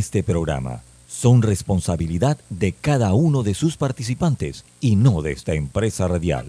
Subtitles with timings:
[0.00, 6.08] Este programa son responsabilidad de cada uno de sus participantes y no de esta empresa
[6.08, 6.48] radial.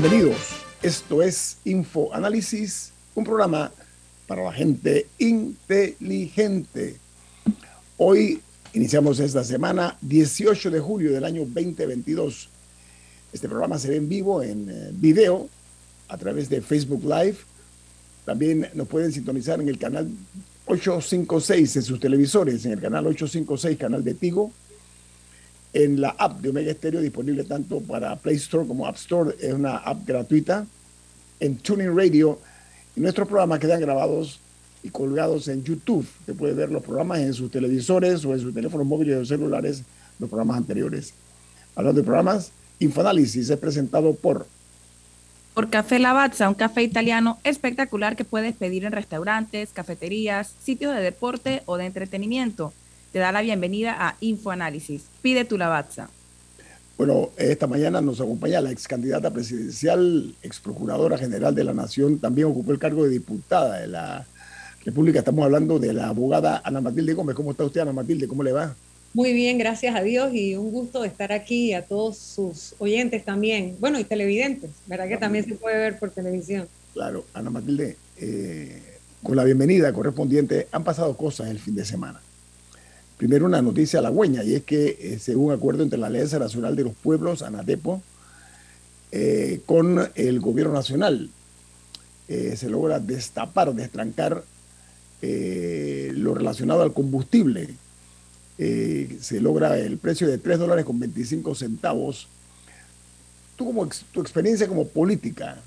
[0.00, 0.38] Bienvenidos.
[0.82, 3.70] Esto es Info Análisis, un programa
[4.26, 6.96] para la gente inteligente.
[7.98, 8.40] Hoy
[8.72, 12.48] iniciamos esta semana, 18 de julio del año 2022.
[13.30, 15.50] Este programa se ve en vivo, en eh, video,
[16.08, 17.36] a través de Facebook Live.
[18.24, 20.08] También nos pueden sintonizar en el canal
[20.64, 24.50] 856 en sus televisores, en el canal 856, canal de Tigo
[25.72, 29.34] en la app de Omega Stereo, disponible tanto para Play Store como App Store.
[29.40, 30.66] Es una app gratuita.
[31.38, 32.38] En Tuning Radio.
[32.96, 34.40] Nuestros programas quedan grabados
[34.82, 36.06] y colgados en YouTube.
[36.20, 39.82] Usted puede ver los programas en sus televisores o en sus teléfonos móviles o celulares,
[40.18, 41.14] los programas anteriores.
[41.74, 44.46] Hablando de programas, Infoanálisis es presentado por...
[45.54, 51.02] Por Café Lavazza, un café italiano espectacular que puedes pedir en restaurantes, cafeterías, sitios de
[51.02, 52.72] deporte o de entretenimiento
[53.12, 55.02] te da la bienvenida a Infoanálisis.
[55.22, 56.08] Pide tu lavazza.
[56.96, 62.18] Bueno, esta mañana nos acompaña la ex candidata presidencial, ex procuradora general de la Nación,
[62.18, 64.26] también ocupó el cargo de diputada de la
[64.84, 65.20] República.
[65.20, 67.34] Estamos hablando de la abogada Ana Matilde Gómez.
[67.34, 68.28] ¿Cómo está usted, Ana Matilde?
[68.28, 68.74] ¿Cómo le va?
[69.12, 73.76] Muy bien, gracias a Dios y un gusto estar aquí a todos sus oyentes también.
[73.80, 76.68] Bueno, y televidentes, ¿verdad que también se puede ver por televisión?
[76.92, 78.82] Claro, Ana Matilde, eh,
[79.22, 82.20] con la bienvenida correspondiente, han pasado cosas el fin de semana.
[83.20, 86.84] Primero una noticia halagüeña, y es que eh, según acuerdo entre la Alianza Nacional de
[86.84, 88.00] los Pueblos, ANATEPO,
[89.12, 91.28] eh, con el gobierno nacional,
[92.28, 94.42] eh, se logra destapar, destrancar
[95.20, 97.68] lo relacionado al combustible.
[98.56, 102.26] se logra el precio de 3 dólares con 25 centavos.
[103.54, 105.58] Tú como tu experiencia como política,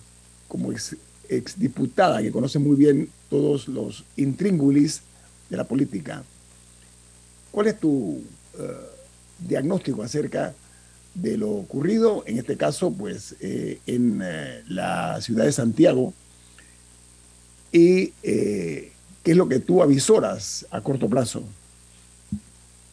[0.47, 0.95] como ex,
[1.29, 5.03] exdiputada, que conoce muy bien todos los intríngulis
[5.51, 6.23] de la política,
[7.53, 8.19] ¿Cuál es tu
[8.57, 8.63] eh,
[9.37, 10.55] diagnóstico acerca
[11.13, 16.15] de lo ocurrido, en este caso, pues, eh, en eh, la ciudad de Santiago?
[17.71, 18.91] ¿Y qué
[19.23, 21.43] es lo que tú avisoras a corto plazo?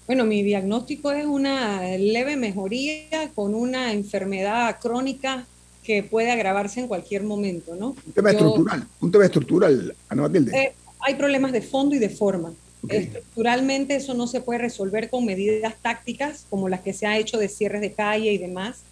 [0.07, 5.47] Bueno, mi diagnóstico es una leve mejoría con una enfermedad crónica
[5.83, 7.97] que puede agravarse en cualquier momento, ¿no?
[8.07, 10.75] Un tema estructural, un tema estructural, Ana Matilde.
[11.01, 12.53] hay problemas de fondo y de forma.
[12.89, 17.39] Estructuralmente eso no se puede resolver con medidas tácticas como las que se ha hecho
[17.39, 18.83] de cierres de calle y demás.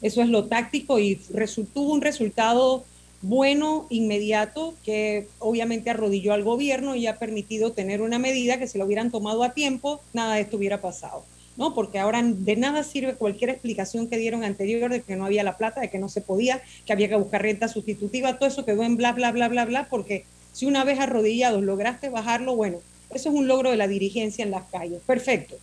[0.00, 1.16] Eso es lo táctico y
[1.72, 2.84] tuvo un resultado
[3.22, 8.76] bueno, inmediato, que obviamente arrodilló al gobierno y ha permitido tener una medida que si
[8.76, 11.24] lo hubieran tomado a tiempo, nada de esto hubiera pasado.
[11.56, 11.74] ¿no?
[11.74, 15.56] Porque ahora de nada sirve cualquier explicación que dieron anterior de que no había la
[15.56, 18.82] plata, de que no se podía, que había que buscar renta sustitutiva, todo eso quedó
[18.82, 22.80] en bla, bla, bla, bla, bla, porque si una vez arrodillados lograste bajarlo, bueno,
[23.14, 25.00] eso es un logro de la dirigencia en las calles.
[25.06, 25.56] Perfecto.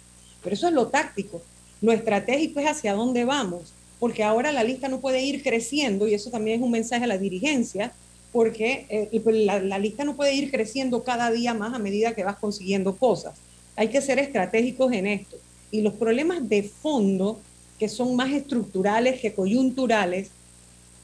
[0.44, 1.42] Pero eso es lo táctico.
[1.82, 6.14] Lo estratégico es hacia dónde vamos, porque ahora la lista no puede ir creciendo y
[6.14, 7.92] eso también es un mensaje a la dirigencia,
[8.32, 12.14] porque eh, pues, la, la lista no puede ir creciendo cada día más a medida
[12.14, 13.36] que vas consiguiendo cosas.
[13.76, 15.38] Hay que ser estratégicos en esto.
[15.72, 17.40] Y los problemas de fondo,
[17.80, 20.30] que son más estructurales que coyunturales,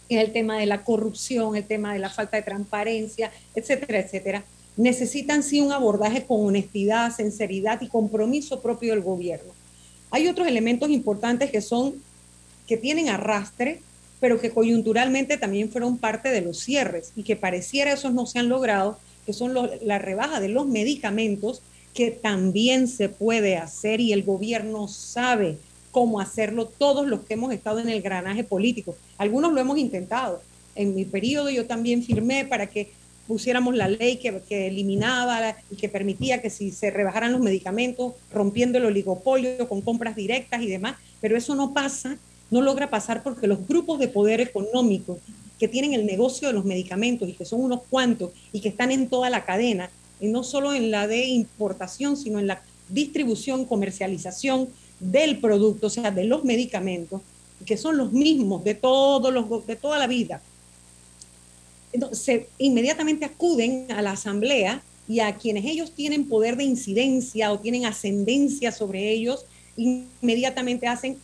[0.09, 4.45] es el tema de la corrupción, el tema de la falta de transparencia, etcétera, etcétera
[4.77, 9.51] necesitan sí un abordaje con honestidad, sinceridad y compromiso propio del gobierno.
[10.11, 11.95] Hay otros elementos importantes que son,
[12.67, 13.81] que tienen arrastre,
[14.19, 18.39] pero que coyunturalmente también fueron parte de los cierres y que pareciera esos no se
[18.39, 21.61] han logrado, que son la rebaja de los medicamentos,
[21.93, 25.57] que también se puede hacer y el gobierno sabe
[25.91, 28.95] cómo hacerlo, todos los que hemos estado en el granaje político.
[29.17, 30.41] Algunos lo hemos intentado.
[30.75, 32.91] En mi periodo yo también firmé para que
[33.27, 38.77] pusiéramos la ley que, eliminaba y que permitía que si se rebajaran los medicamentos, rompiendo
[38.77, 42.17] el oligopolio con compras directas y demás, pero eso no pasa
[42.49, 45.19] no logra pasar porque los grupos de poder económico
[45.59, 48.91] que tienen el negocio de los medicamentos y que son unos cuantos y que están
[48.91, 49.89] en toda la cadena,
[50.19, 54.69] y no solo en la de importación, sino en la distribución, comercialización
[54.99, 57.21] del producto, o sea, de los medicamentos,
[57.65, 60.41] que son los mismos de, todos los, de toda la vida.
[61.97, 67.57] Entonces, inmediatamente acuden a la asamblea y a quienes ellos tienen poder de incidencia o
[67.57, 71.17] tienen ascendencia sobre ellos, inmediatamente hacen,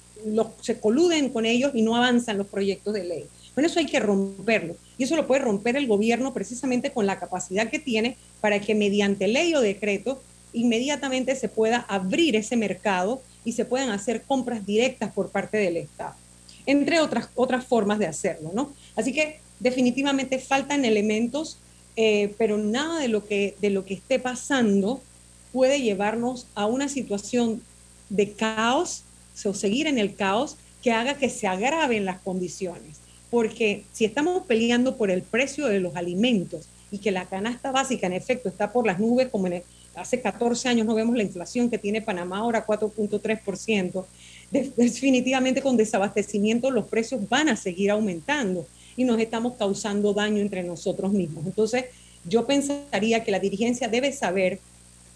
[0.61, 3.25] se coluden con ellos y no avanzan los proyectos de ley.
[3.53, 4.75] Bueno, eso hay que romperlo.
[4.97, 8.73] Y eso lo puede romper el gobierno precisamente con la capacidad que tiene para que
[8.73, 10.23] mediante ley o decreto
[10.53, 15.77] inmediatamente se pueda abrir ese mercado y se puedan hacer compras directas por parte del
[15.77, 16.15] Estado,
[16.65, 18.73] entre otras, otras formas de hacerlo, ¿no?
[18.95, 21.57] Así que definitivamente faltan elementos,
[21.95, 25.01] eh, pero nada de lo, que, de lo que esté pasando
[25.53, 27.61] puede llevarnos a una situación
[28.09, 29.03] de caos
[29.45, 32.97] o seguir en el caos que haga que se agraven las condiciones.
[33.31, 38.05] Porque si estamos peleando por el precio de los alimentos y que la canasta básica
[38.05, 39.47] en efecto está por las nubes, como
[39.95, 44.05] hace 14 años no vemos la inflación que tiene Panamá ahora 4.3%,
[44.51, 50.63] definitivamente con desabastecimiento los precios van a seguir aumentando y nos estamos causando daño entre
[50.63, 51.45] nosotros mismos.
[51.45, 51.85] Entonces,
[52.27, 54.59] yo pensaría que la dirigencia debe saber,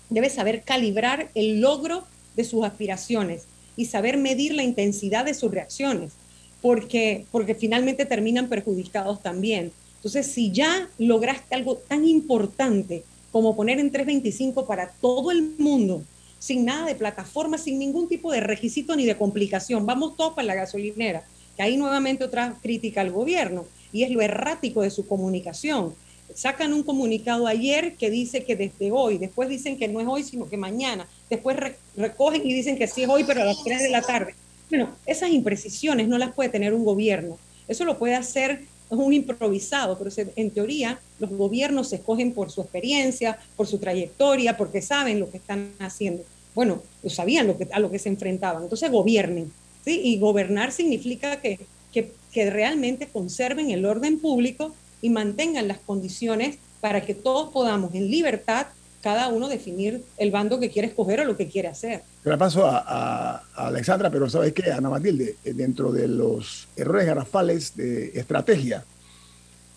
[0.09, 2.03] debe saber calibrar el logro
[2.35, 3.43] de sus aspiraciones
[3.75, 6.13] y saber medir la intensidad de sus reacciones,
[6.61, 9.71] porque, porque finalmente terminan perjudicados también.
[9.95, 16.03] Entonces, si ya lograste algo tan importante como poner en 325 para todo el mundo,
[16.39, 20.47] sin nada de plataforma, sin ningún tipo de requisito ni de complicación, vamos todos para
[20.47, 21.23] la gasolinera,
[21.57, 25.93] que ahí nuevamente otra crítica al gobierno, y es lo errático de su comunicación.
[26.33, 30.23] Sacan un comunicado ayer que dice que desde hoy, después dicen que no es hoy,
[30.23, 31.57] sino que mañana, después
[31.95, 34.35] recogen y dicen que sí es hoy, pero a las 3 de la tarde.
[34.69, 37.37] Bueno, esas imprecisiones no las puede tener un gobierno.
[37.67, 42.61] Eso lo puede hacer un improvisado, pero en teoría los gobiernos se escogen por su
[42.61, 46.23] experiencia, por su trayectoria, porque saben lo que están haciendo.
[46.53, 48.63] Bueno, lo sabían a lo que se enfrentaban.
[48.63, 49.51] Entonces gobiernen.
[49.87, 50.01] ¿Sí?
[50.03, 51.59] Y gobernar significa que,
[51.93, 57.93] que, que realmente conserven el orden público y mantengan las condiciones para que todos podamos
[57.95, 58.67] en libertad
[59.01, 62.01] cada uno definir el bando que quiere escoger o lo que quiere hacer.
[62.25, 65.37] La paso a, Alexandra, pero ¿sabes qué, Ana Matilde?
[65.45, 68.83] Eh, dentro de los errores garrafales de estrategia,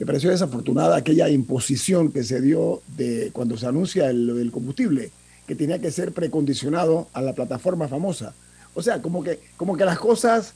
[0.01, 5.11] me pareció desafortunada aquella imposición que se dio de cuando se anuncia el, combustible,
[5.47, 8.35] que tenía que ser precondicionado a la plataforma famosa.
[8.75, 10.55] O sea, como que, como que las cosas,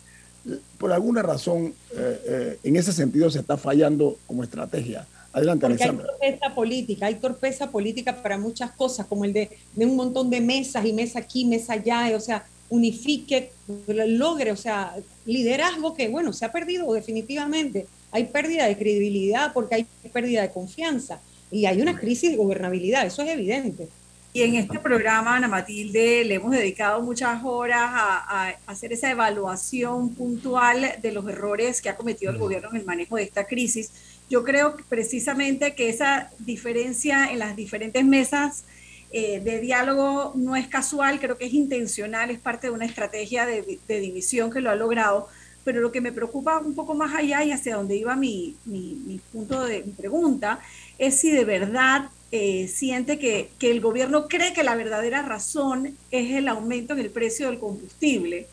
[0.79, 5.07] por alguna razón, eh, eh, en ese sentido se está fallando como estrategia.
[5.33, 9.85] Adelante, Porque hay torpeza política, hay torpeza política para muchas cosas, como el de, de
[9.85, 13.51] un montón de mesas y mesa aquí, mesa allá, o sea, unifique,
[13.87, 14.95] logre, o sea,
[15.27, 17.87] liderazgo que, bueno, se ha perdido definitivamente.
[18.13, 21.21] Hay pérdida de credibilidad porque hay pérdida de confianza
[21.51, 23.89] y hay una crisis de gobernabilidad, eso es evidente.
[24.35, 29.09] Y en este programa, Ana Matilde, le hemos dedicado muchas horas a, a, hacer esa
[29.09, 33.47] evaluación puntual de los errores que ha cometido el gobierno en el manejo de esta
[33.47, 33.93] crisis.
[34.29, 38.65] Yo creo precisamente que esa diferencia en las diferentes mesas
[39.13, 43.47] eh, de diálogo no es casual, creo que es intencional, es parte de una estrategia
[43.47, 45.29] de, división que lo ha logrado.
[45.63, 49.21] Pero lo que me preocupa un poco más allá y hacia donde iba mi, mi,
[49.31, 50.59] punto de pregunta
[50.99, 55.97] es si de verdad eh, siente que, que, el gobierno cree que la verdadera razón
[56.11, 58.49] es el aumento en el precio del combustible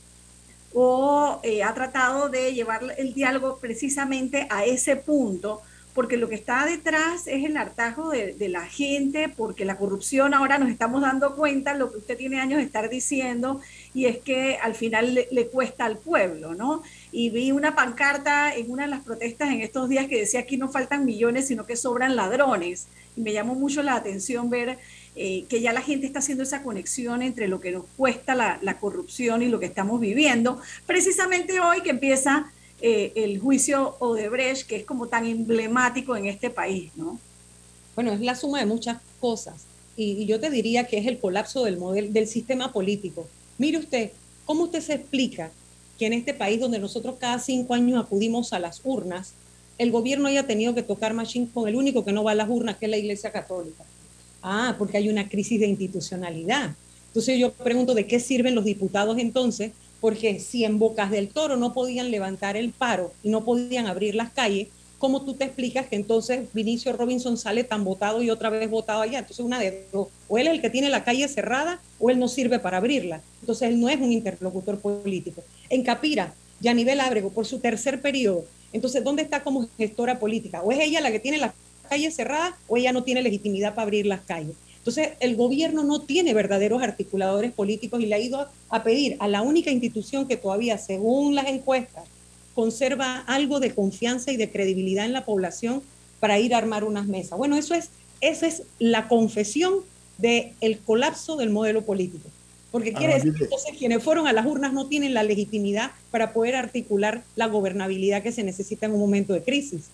[0.73, 5.61] o eh, ha tratado de llevar el diálogo precisamente a ese punto,
[5.93, 10.57] porque lo que está detrás es el hartajo de, la gente, porque la corrupción ahora
[10.57, 13.59] nos estamos dando cuenta, lo que usted tiene años de estar diciendo,
[13.93, 16.81] y es que al final le, le cuesta al pueblo, ¿no?
[17.11, 20.57] Y vi una pancarta en una de las protestas en estos días que decía aquí
[20.57, 22.87] no faltan millones, sino que sobran ladrones.
[23.17, 24.77] Y me llamó mucho la atención ver
[25.15, 28.77] eh, que ya la gente está haciendo esa conexión entre lo que nos cuesta la,
[28.79, 32.49] corrupción y lo que estamos viviendo, precisamente hoy que empieza
[32.81, 37.19] eh, el juicio Odebrecht, que es como tan emblemático en este país, ¿no?
[37.93, 39.65] Bueno, es la suma de muchas cosas.
[39.97, 43.27] Y, yo te diría que es el colapso del modelo, del sistema político.
[43.57, 44.11] Mire usted,
[44.45, 45.51] ¿cómo usted se explica
[46.01, 49.35] que en este país donde nosotros cada cinco años acudimos a las urnas,
[49.77, 52.49] el gobierno haya tenido que tocar machine con el único que no va a las
[52.49, 53.83] urnas, que es la Iglesia Católica?
[54.41, 56.75] Ah, porque hay una crisis de institucionalidad.
[57.05, 59.73] Entonces yo pregunto, ¿de qué sirven los diputados entonces?
[59.99, 64.15] Porque si en Bocas del Toro no podían levantar el paro y no podían abrir
[64.15, 64.69] las calles,
[65.01, 69.01] ¿cómo tú te explicas que entonces Vinicio Robinson sale tan votado y otra vez votado
[69.01, 69.19] allá?
[69.19, 72.19] Entonces una de dos, o él es el que tiene la calle cerrada o él
[72.19, 73.19] no sirve para abrirla.
[73.41, 75.43] Entonces él no es un interlocutor político.
[75.69, 78.45] En Capira, Yanivel Ábrego por su tercer periodo.
[78.71, 80.61] Entonces, ¿dónde está como gestora política?
[80.61, 81.53] ¿O es ella la que tiene las
[81.89, 84.55] calles cerradas o ella no tiene legitimidad para abrir las calles?
[84.77, 89.27] Entonces, el gobierno no tiene verdaderos articuladores políticos y le ha ido a pedir a
[89.27, 92.05] la única institución que todavía, según las encuestas,
[92.53, 95.81] conserva algo de confianza y de credibilidad en la población
[96.19, 97.37] para ir a armar unas mesas.
[97.37, 97.89] Bueno, eso es,
[98.21, 99.75] esa es la confesión
[100.17, 102.29] del el colapso del modelo político.
[102.71, 106.31] Porque quiere decir que entonces quienes fueron a las urnas no tienen la legitimidad para
[106.31, 109.89] poder articular la gobernabilidad que se necesita en un momento de crisis.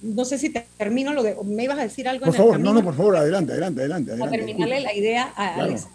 [0.00, 1.36] No sé si termino lo de.
[1.44, 2.24] ¿Me ibas a decir algo?
[2.24, 4.16] Por favor, no, no, por favor, adelante, adelante, adelante.
[4.16, 5.86] Para terminarle la idea a Alex.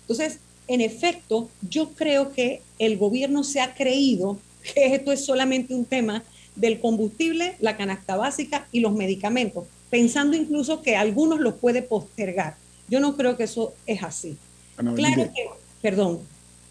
[0.00, 4.38] Entonces, en efecto, yo creo que el gobierno se ha creído
[4.74, 6.22] esto es solamente un tema
[6.56, 12.56] del combustible, la canasta básica y los medicamentos, pensando incluso que algunos los puede postergar.
[12.88, 14.36] Yo no creo que eso es así.
[14.76, 15.46] claro que,
[15.82, 16.20] perdón.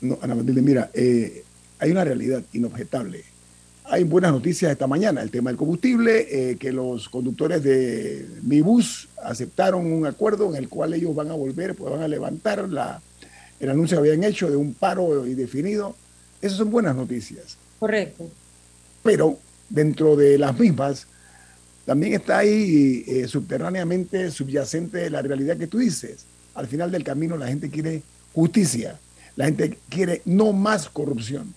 [0.02, 1.44] No, Ana Matilde, mira, eh,
[1.80, 3.24] hay una realidad inobjetable.
[3.88, 8.62] Hay buenas noticias esta mañana, el tema del combustible, eh, que los conductores de mi
[8.62, 12.68] bus aceptaron un acuerdo en el cual ellos van a volver, pues van a levantar
[12.68, 13.00] la,
[13.60, 15.96] el anuncio que habían hecho de un paro indefinido.
[16.42, 17.58] Esas son buenas noticias.
[17.80, 18.30] Correcto.
[19.04, 19.40] Pero
[19.70, 21.08] dentro de las mismas,
[21.86, 26.26] también está ahí eh, subterráneamente subyacente la realidad que tú dices.
[26.56, 28.02] Al final del camino la gente quiere
[28.34, 29.00] justicia,
[29.36, 31.54] la gente quiere no más corrupción.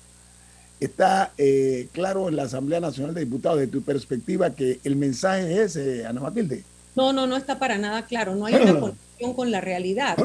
[0.81, 5.63] Está eh, claro en la Asamblea Nacional de Diputados, de tu perspectiva, que el mensaje
[5.63, 6.63] es ese, Ana Matilde.
[6.95, 8.35] No, no, no está para nada claro.
[8.35, 10.17] No hay una conexión con la realidad.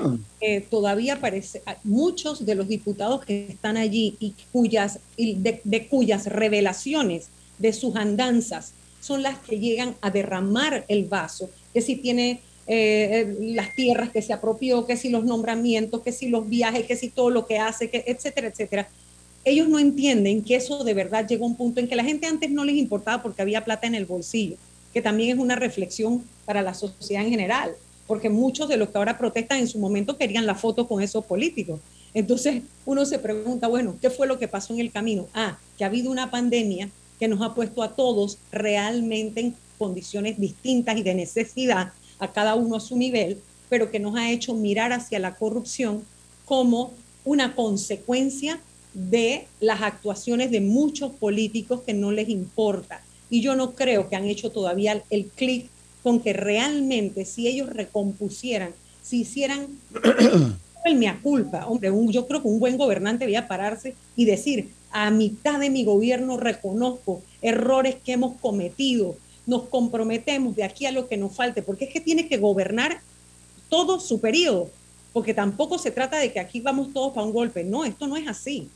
[0.70, 7.74] todavía parece, muchos de los diputados que están allí y cuyas, de, cuyas revelaciones de
[7.74, 13.76] sus andanzas son las que llegan a derramar el vaso, que si tiene eh, las
[13.76, 17.30] tierras que se apropió, que si los nombramientos, que si los viajes, que si todo
[17.30, 18.88] lo que hace, que, etcétera, etcétera.
[19.44, 22.28] Ellos no entienden que eso de verdad llegó a un punto en que la gente
[22.28, 24.56] antes no les importaba porque había plata en el bolsillo
[24.94, 28.98] que también es una reflexión para la sociedad en general, porque muchos de los que
[28.98, 31.80] ahora protestan en su momento querían la foto con esos políticos.
[32.14, 35.28] Entonces uno se pregunta, bueno, ¿qué fue lo que pasó en el camino?
[35.34, 40.40] Ah, que ha habido una pandemia que nos ha puesto a todos realmente en condiciones
[40.40, 44.54] distintas y de necesidad, a cada uno a su nivel, pero que nos ha hecho
[44.54, 46.04] mirar hacia la corrupción
[46.46, 46.92] como
[47.26, 48.60] una consecuencia
[48.94, 53.02] de las actuaciones de muchos políticos que no les importa
[53.34, 55.68] y yo no creo que han hecho todavía el clic
[56.04, 59.70] con que realmente si ellos recompusieran, si hicieran
[60.86, 65.10] el mea culpa, hombre, yo creo que un buen gobernante debía pararse y decir, a
[65.10, 69.16] mitad de mi gobierno reconozco errores que hemos cometido,
[69.48, 73.02] nos comprometemos de aquí a lo que nos falte, porque es que tiene que gobernar
[73.68, 74.70] todo su periodo,
[75.12, 78.16] porque tampoco se trata de que aquí vamos todos para un golpe, no, esto no
[78.16, 78.70] es así.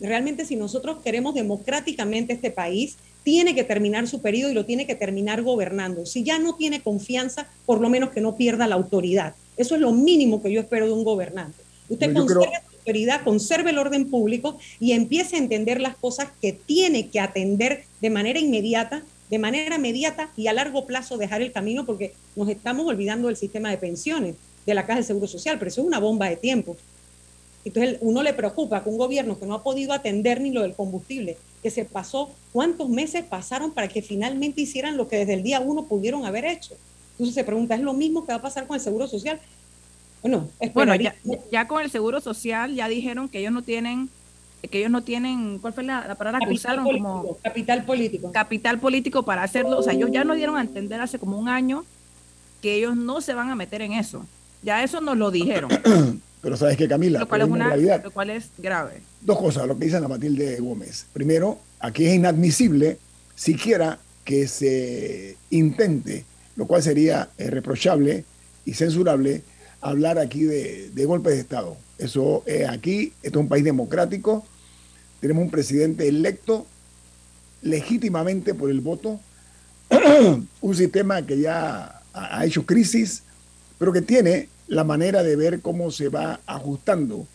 [0.00, 2.96] Realmente si nosotros queremos democráticamente este país,
[3.28, 6.06] tiene que terminar su periodo y lo tiene que terminar gobernando.
[6.06, 9.34] Si ya no tiene confianza, por lo menos que no pierda la autoridad.
[9.58, 11.62] Eso es lo mínimo que yo espero de un gobernante.
[11.90, 16.54] Usted conserve la autoridad, conserve el orden público y empiece a entender las cosas que
[16.54, 21.52] tiene que atender de manera inmediata, de manera inmediata y a largo plazo dejar el
[21.52, 25.58] camino porque nos estamos olvidando del sistema de pensiones, de la Caja de Seguro Social,
[25.58, 26.78] pero eso es una bomba de tiempo.
[27.66, 30.72] Entonces uno le preocupa que un gobierno que no ha podido atender ni lo del
[30.72, 35.42] combustible, que se pasó, cuántos meses pasaron para que finalmente hicieran lo que desde el
[35.42, 36.76] día uno pudieron haber hecho.
[37.12, 39.40] Entonces se pregunta, ¿es lo mismo que va a pasar con el Seguro Social?
[40.22, 40.94] Bueno, bueno
[41.50, 44.08] ya, con el Seguro Social ya dijeron que ellos no tienen,
[44.68, 46.84] que ellos no tienen, ¿cuál fue la, palabra que usaron?
[46.84, 48.32] como capital político.
[48.32, 49.78] Capital político para hacerlo.
[49.78, 51.84] O sea, ellos ya nos dieron a entender hace como un año
[52.62, 54.24] que ellos no se van a meter en eso.
[54.62, 55.70] Ya eso nos lo dijeron.
[56.42, 59.02] Pero sabes que Camila, lo cual es, una, realidad, lo cual es grave.
[59.20, 61.06] Dos cosas, lo que dice Ana Matilde Gómez.
[61.12, 62.98] Primero, aquí es inadmisible
[63.34, 66.24] siquiera que se intente,
[66.56, 68.24] lo cual sería eh, reprochable
[68.64, 69.42] y censurable,
[69.80, 71.76] hablar aquí de, de golpe de Estado.
[71.98, 74.46] Eso es aquí, esto es un país democrático,
[75.20, 76.66] tenemos un presidente electo
[77.62, 79.18] legítimamente por el voto,
[80.60, 83.22] un sistema que ya ha hecho crisis,
[83.78, 87.26] pero que tiene la manera de ver cómo se va ajustando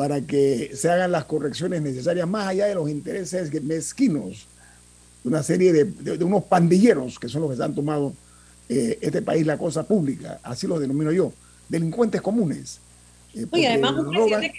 [0.00, 4.46] para que se hagan las correcciones necesarias más allá de los intereses mezquinos
[5.22, 8.14] de una serie de, unos pandilleros que son los que han tomado
[8.70, 11.34] eh, este país la cosa pública, así lo denomino yo,
[11.68, 12.80] delincuentes comunes.
[13.34, 14.52] Eh, Oye, además un presidente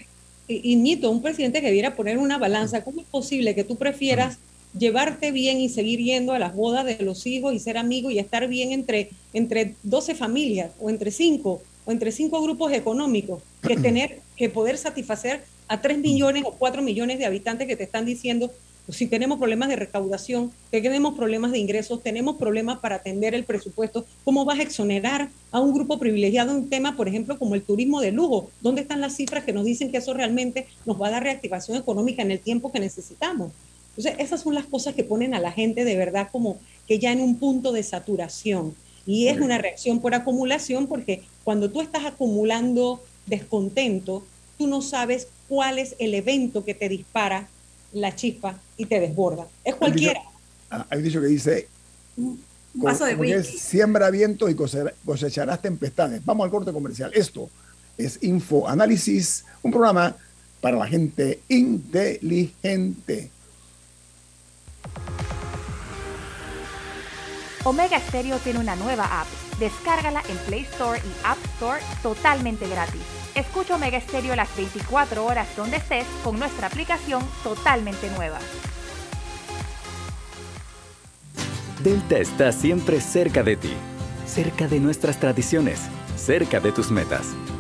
[0.47, 3.77] que, y Nito, un presidente que viera poner una balanza, ¿cómo es posible que tú
[3.77, 4.37] prefieras
[4.77, 8.19] llevarte bien y seguir yendo a las bodas de los hijos y ser amigo y
[8.19, 13.75] estar bien entre, entre 12 familias o entre 5 o entre cinco grupos económicos que
[13.81, 18.05] tener que poder satisfacer a 3 millones o 4 millones de habitantes que te están
[18.05, 18.51] diciendo,
[18.87, 23.43] pues si tenemos problemas de recaudación, tenemos problemas de ingresos, tenemos problemas para atender el
[23.43, 27.61] presupuesto, ¿cómo vas a exonerar a un grupo privilegiado un tema, por ejemplo, como el
[27.61, 28.49] turismo de lujo?
[28.61, 31.77] ¿Dónde están las cifras que nos dicen que eso realmente nos va a dar reactivación
[31.77, 33.51] económica en el tiempo que necesitamos?
[33.95, 36.57] Entonces, esas son las cosas que ponen a la gente de verdad como
[36.87, 38.73] que ya en un punto de saturación.
[39.05, 44.23] Y es una reacción por acumulación porque cuando tú estás acumulando descontento,
[44.61, 47.47] tú no sabes cuál es el evento que te dispara
[47.93, 49.47] la chispa y te desborda.
[49.63, 50.21] Es cualquiera.
[50.69, 51.67] Hay un dicho, que dice,
[52.79, 54.55] Paso de siembra vientos y
[55.03, 56.23] cosecharás tempestades.
[56.23, 57.09] Vamos al corte comercial.
[57.15, 57.49] Esto
[57.97, 60.15] es Info Análisis, un programa
[60.61, 63.31] para la gente inteligente.
[67.63, 69.50] Omega Stereo tiene una nueva app.
[69.61, 73.03] Descárgala en Play Store y App Store totalmente gratis.
[73.35, 78.39] Escucha Omega Stereo las 24 horas donde estés con nuestra aplicación totalmente nueva.
[81.83, 83.73] Delta está siempre cerca de ti,
[84.25, 85.79] cerca de nuestras tradiciones,
[86.15, 87.35] cerca de tus metas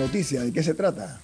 [0.00, 0.42] Noticia.
[0.42, 1.20] ¿De qué se trata?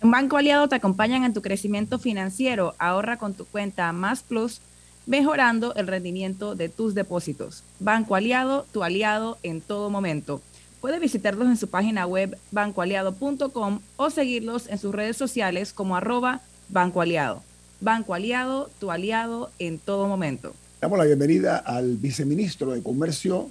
[0.00, 2.74] Banco aliado te acompaña en tu crecimiento financiero.
[2.78, 4.60] Ahorra con tu cuenta Más Plus,
[5.06, 7.62] mejorando el rendimiento de tus depósitos.
[7.80, 10.40] Banco Aliado, tu aliado en todo momento.
[10.80, 16.40] Puedes visitarlos en su página web bancoaliado.com o seguirlos en sus redes sociales como arroba
[16.68, 17.42] Banco Aliado.
[17.80, 20.54] Banco Aliado, tu aliado en todo momento.
[20.80, 23.48] Damos la bienvenida al viceministro de Comercio,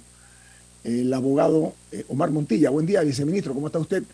[0.84, 2.70] el abogado eh, Omar Montilla.
[2.70, 4.04] Buen día, viceministro, ¿cómo está usted?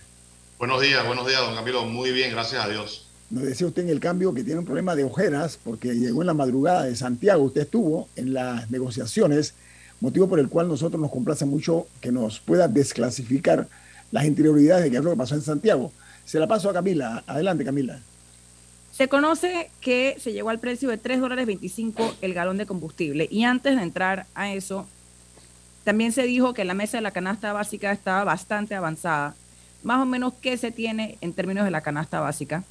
[0.62, 1.84] Buenos días, buenos días, don Camilo.
[1.86, 3.08] Muy bien, gracias a Dios.
[3.30, 6.28] Nos decía usted en el cambio que tiene un problema de ojeras porque llegó en
[6.28, 7.42] la madrugada de Santiago.
[7.42, 9.56] Usted estuvo en las negociaciones,
[9.98, 13.66] motivo por el cual nosotros nos complace mucho que nos pueda desclasificar
[14.12, 15.90] las interioridades de qué es lo que pasó en Santiago.
[16.24, 17.24] Se la paso a Camila.
[17.26, 17.98] Adelante, Camila.
[18.92, 23.26] Se conoce que se llegó al precio de 3 dólares 25 el galón de combustible.
[23.32, 24.86] Y antes de entrar a eso,
[25.82, 29.34] también se dijo que la mesa de la canasta básica estaba bastante avanzada.
[29.82, 32.64] Más o menos, ¿qué se tiene en términos de la canasta básica?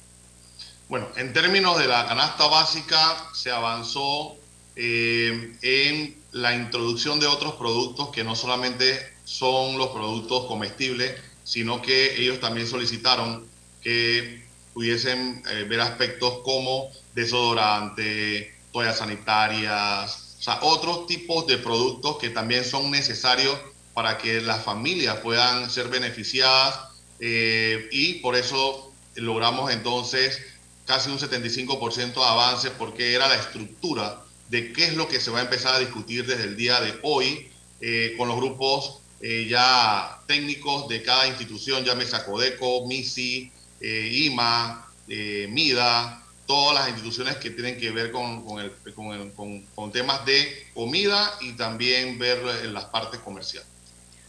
[0.88, 4.36] Bueno, en términos de la canasta básica, se avanzó
[4.76, 11.82] eh, en la introducción de otros productos que no solamente son los productos comestibles, sino
[11.82, 13.46] que ellos también solicitaron
[13.82, 22.16] que pudiesen eh, ver aspectos como desodorante, toallas sanitarias, o sea, otros tipos de productos
[22.18, 23.58] que también son necesarios
[23.92, 26.91] para que las familias puedan ser beneficiadas
[27.24, 30.40] eh, y por eso logramos entonces
[30.86, 35.30] casi un 75% de avance porque era la estructura de qué es lo que se
[35.30, 37.48] va a empezar a discutir desde el día de hoy
[37.80, 46.24] eh, con los grupos eh, ya técnicos de cada institución, llámese Codeco, MISI, IMA, MIDA,
[46.44, 52.42] todas las instituciones que tienen que ver con, con, temas de comida y también ver
[52.72, 53.68] las partes comerciales.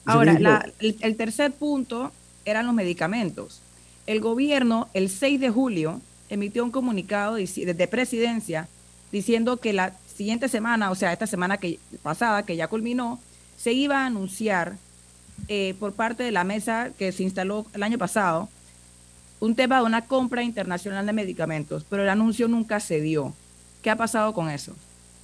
[0.05, 2.11] Ahora, el, tercer punto
[2.45, 3.61] eran los medicamentos.
[4.05, 8.67] El gobierno, el 6 de julio, emitió un comunicado de, presidencia
[9.11, 13.19] diciendo que la siguiente semana, o sea, esta semana que, pasada, que ya culminó,
[13.57, 14.77] se iba a anunciar
[15.47, 18.49] eh, por parte de la mesa que se instaló el año pasado
[19.39, 23.33] un tema de una compra internacional de medicamentos, pero el anuncio nunca se dio.
[23.81, 24.73] ¿Qué ha pasado con eso?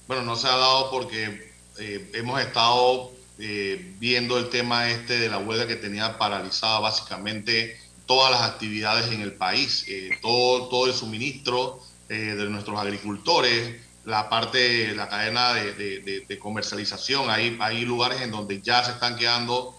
[0.06, 5.30] Bueno, no se ha dado porque eh, hemos estado eh, viendo el tema este de
[5.30, 10.86] la huelga que tenía paralizada básicamente todas las actividades en el país, eh, todo, todo
[10.86, 17.30] el suministro eh, de nuestros agricultores, la parte, la cadena de, comercialización.
[17.30, 19.74] Hay, hay lugares en donde ya se están quedando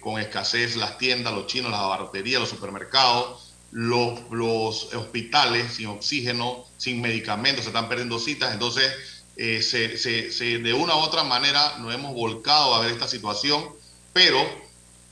[0.00, 6.64] con escasez las tiendas, los chinos, las abarroterías, los supermercados, los, los hospitales sin oxígeno,
[6.76, 8.52] sin medicamentos, se están perdiendo citas.
[8.52, 8.92] Entonces,
[9.40, 13.64] eh, de una u otra manera nos hemos volcado a ver esta situación,
[14.12, 14.44] pero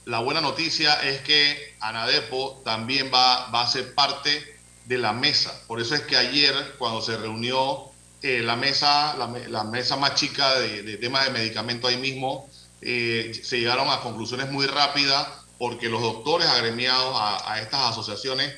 [0.04, 5.62] la buena noticia es que Anadepo también va, va a ser parte de la mesa.
[5.68, 7.84] Por eso es que ayer, cuando se reunió
[8.22, 9.14] eh, la, mesa,
[9.48, 14.50] la, mesa más chica de, temas de medicamento ahí mismo, eh, se llegaron a conclusiones
[14.50, 18.52] muy rápidas porque los doctores agremiados a, estas asociaciones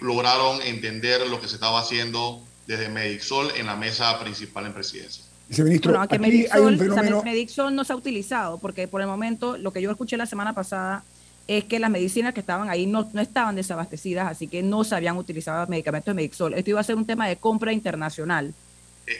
[0.00, 5.24] lograron entender lo que se estaba haciendo desde Medixol en la mesa principal en presidencia.
[5.48, 7.22] ministro, aquí Medixol, hay un fenómeno...
[7.22, 10.52] Medixol no se ha utilizado porque por el momento lo que yo escuché la semana
[10.52, 11.04] pasada
[11.46, 14.96] es que las medicinas que estaban ahí no, no estaban desabastecidas, así que no se
[14.96, 16.54] habían utilizado medicamentos de Medixol.
[16.54, 18.52] Esto iba a ser un tema de compra internacional.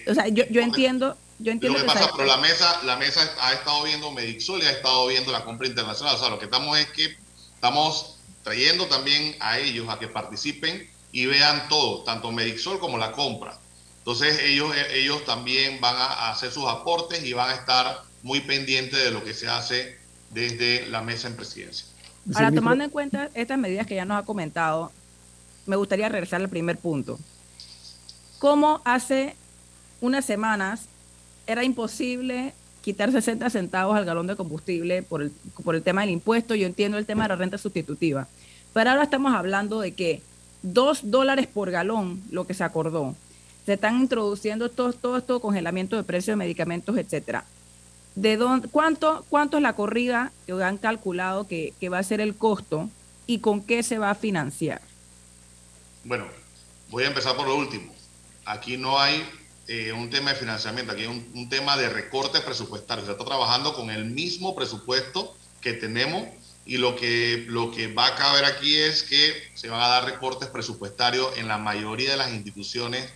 [0.09, 1.79] o sea, yo, yo entiendo, yo entiendo.
[1.79, 5.07] Lo que, pasa, pero la mesa, la mesa ha estado viendo Medixol y ha estado
[5.07, 6.17] viendo la compra internacional.
[6.17, 7.17] O sea, lo que estamos es que
[7.55, 13.11] estamos trayendo también a ellos a que participen y vean todo, tanto Medixol como la
[13.13, 13.59] compra.
[14.01, 19.03] Entonces ellos, ellos también van a hacer sus aportes y van a estar muy pendientes
[19.03, 19.97] de lo que se hace
[20.29, 21.87] desde la mesa en presidencia.
[22.35, 24.93] Ahora, tomando en cuenta estas medidas que ya nos ha comentado,
[25.65, 27.19] me gustaría regresar al primer punto.
[28.39, 29.37] ¿Cómo hace
[30.03, 30.83] unas semanas
[31.47, 32.53] era imposible
[32.83, 35.33] quitar 60 centavos al galón de combustible por el,
[35.65, 36.55] por el tema del impuesto?
[36.55, 38.29] Yo entiendo el tema de la renta sustitutiva.
[38.75, 40.21] Pero ahora estamos hablando de que
[40.73, 43.15] dos dólares por galón, lo que se acordó.
[43.65, 47.45] Se están introduciendo todo, todo esto, congelamiento de precios de medicamentos, etcétera.
[48.15, 52.35] ¿De dónde, cuánto, ¿Cuánto es la corrida que han calculado que, va a ser el
[52.35, 52.89] costo
[53.27, 54.81] y con qué se va a financiar?
[56.05, 56.27] Bueno,
[56.91, 57.93] voy a empezar por lo último.
[58.45, 59.23] Aquí no hay
[59.69, 63.05] eh, un tema de financiamiento, aquí hay un, un tema de recorte presupuestario.
[63.05, 66.29] Se está trabajando con el mismo presupuesto que tenemos
[66.67, 70.05] y lo que, lo que va a caber aquí es que se van a dar
[70.05, 73.09] recortes presupuestarios en la mayoría de las instituciones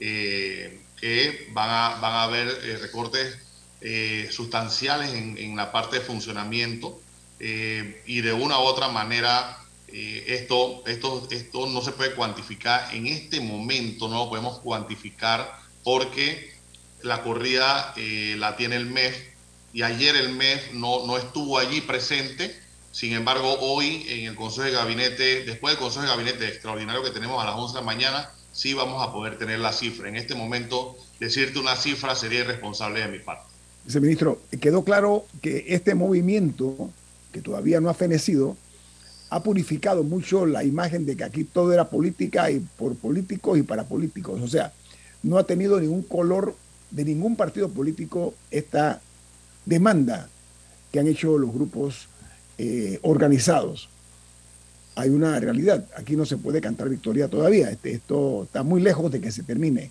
[0.00, 3.38] eh, que van a, van a haber eh, recortes
[3.80, 7.00] eh, sustanciales en, la parte de funcionamiento
[7.38, 13.40] y de una u otra manera esto, esto, esto no se puede cuantificar en este
[13.40, 16.54] momento, no lo podemos cuantificar porque
[17.02, 19.22] la corrida la tiene el MEF
[19.74, 22.65] y ayer el MEF no, no estuvo allí presente
[22.96, 27.10] sin embargo, hoy en el Consejo de Gabinete, después del Consejo de Gabinete extraordinario que
[27.10, 30.08] tenemos a las 11 de la mañana, sí vamos a poder tener la cifra.
[30.08, 33.44] En este momento, decirte una cifra sería irresponsable de mi parte.
[33.84, 36.90] Viceministro, quedó claro que este movimiento,
[37.32, 38.56] que todavía no ha fenecido,
[39.28, 43.62] ha purificado mucho la imagen de que aquí todo era política y por políticos y
[43.62, 44.40] para políticos.
[44.40, 44.72] O sea,
[45.22, 46.56] no ha tenido ningún color
[46.90, 49.02] de ningún partido político esta
[49.66, 50.30] demanda
[50.90, 52.08] que han hecho los grupos
[52.58, 53.88] eh, organizados.
[54.94, 59.12] Hay una realidad, aquí no se puede cantar victoria todavía, este, esto está muy lejos
[59.12, 59.90] de que se termine.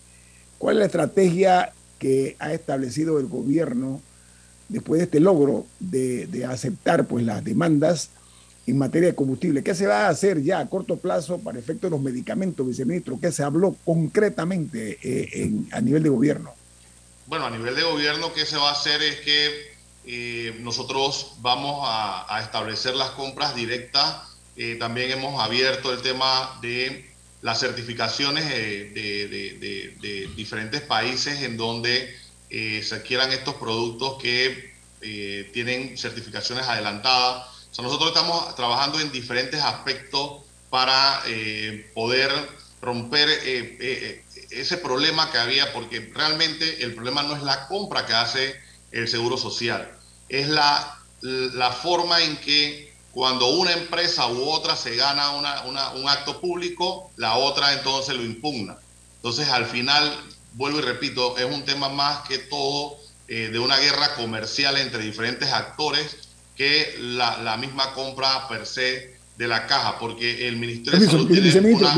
[0.57, 4.01] ¿Cuál es la estrategia que ha establecido el gobierno
[4.69, 8.09] después de este logro de, aceptar pues, las demandas
[8.67, 9.63] en materia de combustible.
[9.63, 13.19] ¿Qué se va a hacer ya a corto plazo para efecto de los medicamentos, viceministro?
[13.19, 16.53] ¿Qué se habló concretamente eh, a nivel de gobierno?
[17.27, 19.01] Bueno, a nivel de gobierno, ¿qué se va a hacer?
[19.03, 19.74] Es que
[20.07, 24.23] eh, nosotros vamos a, establecer las compras directas.
[24.57, 27.09] Eh, también hemos abierto el tema de
[27.41, 32.15] las certificaciones de, diferentes países en donde
[32.49, 34.73] se adquieran estos productos que
[35.53, 42.31] tienen certificaciones adelantadas nosotros estamos trabajando en diferentes aspectos para eh, poder
[42.81, 48.05] romper eh, eh, ese problema que había, porque realmente el problema no es la compra
[48.05, 48.55] que hace
[48.91, 49.91] el Seguro Social,
[50.29, 56.41] es la, la forma en que cuando una empresa u otra se gana un acto
[56.41, 58.75] público, la otra entonces lo impugna.
[59.17, 60.13] Entonces, al final,
[60.53, 65.51] vuelvo y repito, es un tema más que todo de una guerra comercial entre diferentes
[65.51, 66.17] actores
[66.55, 71.73] que la, misma compra per se de la caja, porque el Ministerio de Salud tiene
[71.73, 71.95] una,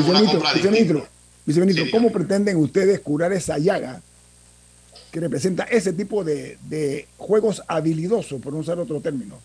[1.46, 4.02] viceministro, ¿cómo pretenden ustedes curar esa llaga
[5.12, 9.40] que representa ese tipo de, juegos habilidosos, por no usar otro término?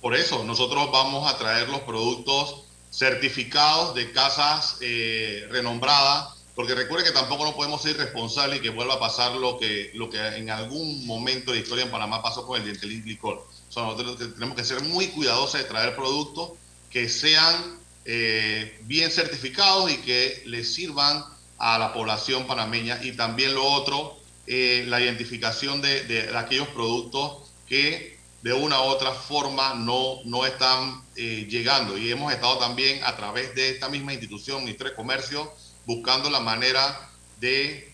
[0.00, 7.06] Por eso, nosotros vamos a traer los productos certificados de casas eh, renombradas, porque recuerde
[7.06, 10.18] que tampoco no podemos ser responsables y que vuelva a pasar lo que, lo que
[10.18, 13.44] en algún momento de la historia en Panamá pasó con el dientelín licor
[13.82, 16.50] nosotros tenemos que ser muy cuidadosos de traer productos
[16.90, 21.24] que sean eh, bien certificados y que les sirvan
[21.58, 23.00] a la población panameña.
[23.02, 29.12] Y también lo otro, eh, la identificación de, aquellos productos que de una u otra
[29.12, 31.96] forma no, no están eh, llegando.
[31.96, 35.52] Y hemos estado también a través de esta misma institución, Ministerio de Comercio,
[35.86, 37.90] buscando la manera de,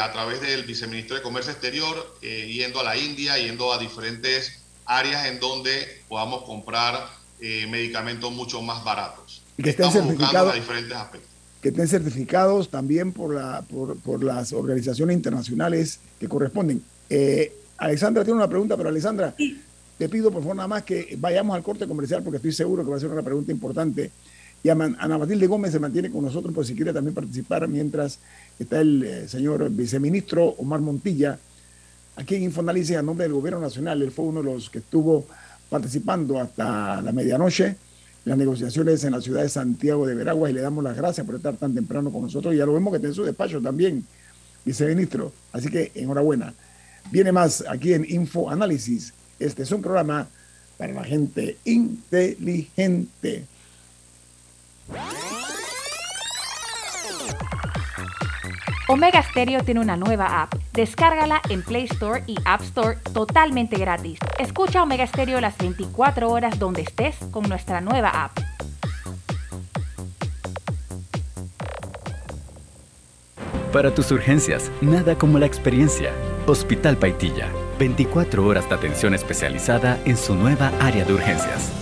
[0.00, 5.26] a través del Viceministro de Comercio Exterior, yendo a la India, yendo a diferentes áreas
[5.26, 7.08] en donde podamos comprar
[7.40, 9.42] eh, medicamentos mucho más baratos.
[9.56, 10.54] Y que estén certificados.
[10.54, 11.31] diferentes aspectos.
[11.62, 16.82] Que estén certificados también por, la, por, las organizaciones internacionales que corresponden.
[17.08, 19.34] Eh, Alexandra tiene una pregunta, pero Alexandra,
[19.98, 22.90] te pido por favor nada más que vayamos al corte comercial porque estoy seguro que
[22.90, 24.10] va a ser una pregunta importante.
[24.64, 28.18] Y Ana Matilde Gómez se mantiene con nosotros por si quiere también participar mientras
[28.58, 31.38] está el eh, señor viceministro Omar Montilla
[32.16, 34.02] aquí en Infoanálisis a nombre del Gobierno Nacional.
[34.02, 35.26] Él fue uno de los que estuvo
[35.68, 37.76] participando hasta la medianoche
[38.24, 41.34] las negociaciones en la ciudad de Santiago de Veraguas y le damos las gracias por
[41.34, 42.54] estar tan temprano con nosotros.
[42.54, 44.04] Ya lo vemos que está en su despacho también,
[44.64, 45.32] viceministro.
[45.52, 46.54] Así que enhorabuena.
[47.10, 49.12] Viene más aquí en Infoanálisis.
[49.38, 50.28] Este es un programa
[50.78, 53.46] para la gente inteligente.
[58.88, 60.54] Omega Stereo tiene una nueva app.
[60.72, 64.18] Descárgala en Play Store y App Store totalmente gratis.
[64.38, 68.38] Escucha Omega Stereo las 24 horas donde estés con nuestra nueva app.
[73.72, 76.12] Para tus urgencias, nada como la experiencia.
[76.46, 81.81] Hospital Paitilla, 24 horas de atención especializada en su nueva área de urgencias.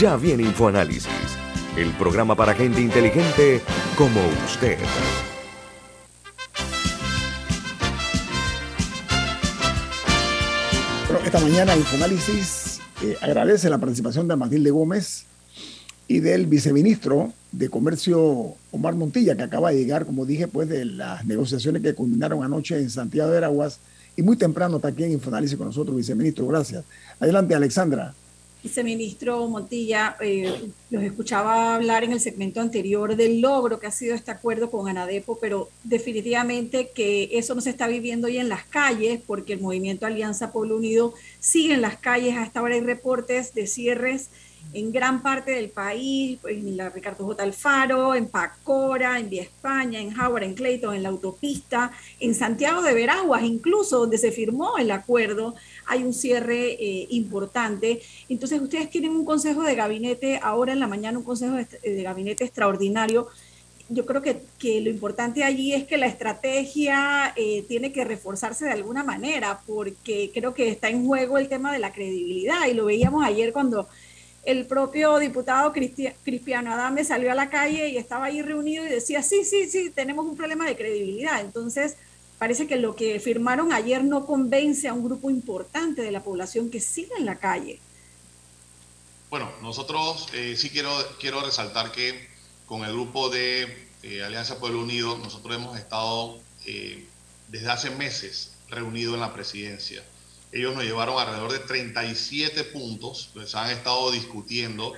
[0.00, 1.08] Ya viene InfoAnálisis,
[1.76, 3.60] el programa para gente inteligente
[3.96, 4.78] como usted.
[11.24, 15.26] esta mañana InfoAnálisis eh, agradece la participación de Matilde Gómez,
[16.06, 20.84] y del viceministro de Comercio Omar Montilla, que acaba de llegar, como dije, pues de
[20.84, 23.80] las negociaciones que culminaron anoche en Santiago de Veraguas
[24.16, 26.46] y muy temprano está aquí en Infoanálisis con nosotros, viceministro.
[26.46, 26.84] Gracias.
[27.18, 28.14] Adelante, Alexandra.
[28.64, 34.14] Viceministro Montilla, eh, los escuchaba hablar en el segmento anterior del logro que ha sido
[34.14, 38.64] este acuerdo con Anadepo, pero definitivamente que eso no se está viviendo hoy en las
[38.64, 42.38] calles, porque el movimiento Alianza Pueblo Unido sigue en las calles.
[42.38, 44.30] Hasta ahora hay reportes de cierres
[44.72, 47.42] en gran parte del país, en la Ricardo J.
[47.42, 52.82] Alfaro, en Pacora, en Vía España, en Howard, en Clayton, en la autopista, en Santiago
[52.82, 55.54] de Veraguas, incluso donde se firmó el acuerdo,
[55.86, 58.00] hay un cierre eh, importante.
[58.28, 62.44] Entonces, ustedes tienen un consejo de gabinete, ahora en la mañana un consejo de, gabinete
[62.44, 63.28] extraordinario.
[63.88, 64.40] Yo creo que,
[64.80, 70.30] lo importante allí es que la estrategia eh, tiene que reforzarse de alguna manera, porque
[70.32, 73.88] creo que está en juego el tema de la credibilidad, y lo veíamos ayer cuando
[74.44, 79.22] el propio diputado Cristiano Adame salió a la calle y estaba ahí reunido y decía,
[79.22, 81.40] sí, sí, sí, tenemos un problema de credibilidad.
[81.40, 81.96] Entonces,
[82.38, 86.70] parece que lo que firmaron ayer no convence a un grupo importante de la población
[86.70, 87.80] que sigue en la calle.
[89.30, 92.28] Bueno, nosotros eh, sí quiero, quiero resaltar que
[92.66, 97.06] con el grupo de eh, Alianza Pueblo Unido, nosotros hemos estado eh,
[97.48, 100.04] desde hace meses reunidos en la presidencia
[100.54, 104.92] ellos nos llevaron alrededor de 37 puntos, pues han estado discutiendo.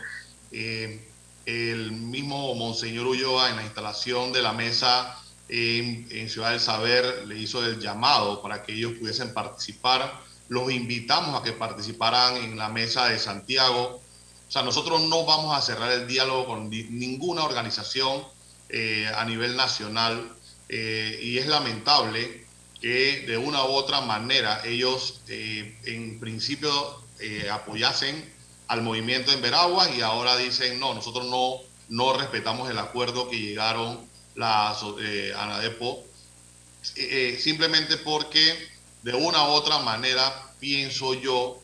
[0.53, 1.09] Eh,
[1.47, 5.19] el mismo Monseñor Ulloa en la instalación de la mesa
[5.49, 10.21] en, Ciudad del Saber le hizo el llamado para que ellos pudiesen participar.
[10.49, 14.01] Los invitamos a que participaran en la mesa de Santiago.
[14.49, 18.23] O sea, nosotros no vamos a cerrar el diálogo con ninguna organización
[18.69, 20.29] eh, a nivel nacional
[20.69, 22.45] eh, y es lamentable
[22.81, 27.05] que de una u otra manera ellos eh, en principio
[27.51, 28.31] apoyasen
[28.69, 33.39] al movimiento en Veragua y ahora dicen no, nosotros no, no respetamos el acuerdo que
[33.39, 36.05] llegaron la eh, ANADEPO,
[37.39, 38.69] simplemente porque
[39.03, 41.61] de una u otra manera pienso yo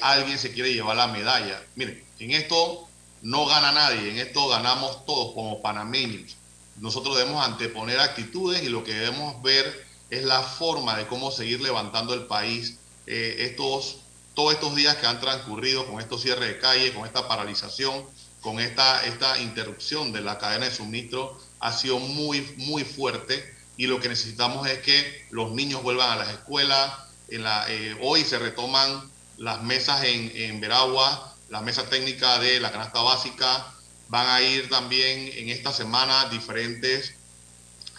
[0.00, 1.62] alguien se quiere llevar la medalla.
[1.74, 2.88] Miren, en esto
[3.22, 6.36] no gana nadie, en esto ganamos todos como panameños.
[6.76, 11.60] Nosotros debemos anteponer actitudes y lo que debemos ver es la forma de cómo seguir
[11.60, 13.98] levantando el país eh, estos,
[14.34, 18.04] todos estos días que han transcurrido con estos cierres de calle, con esta paralización,
[18.40, 23.86] con esta, esta interrupción de la cadena de suministro, ha sido muy, muy fuerte y
[23.86, 26.92] lo que necesitamos es que los niños vuelvan a las escuelas.
[27.28, 32.58] En la, eh, hoy se retoman las mesas en, en Veragua, la mesa técnica de
[32.60, 33.72] la canasta básica.
[34.08, 37.14] Van a ir también en esta semana diferentes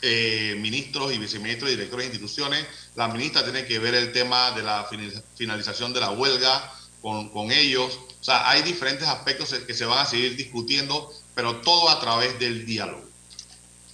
[0.02, 2.66] eh, ministros y viceministros y directores de instituciones.
[2.96, 4.88] La ministra tiene que ver el tema de la
[5.36, 8.00] finalización de la huelga con, con ellos.
[8.20, 12.38] O sea, hay diferentes aspectos que se van a seguir discutiendo, pero todo a través
[12.40, 13.09] del diálogo.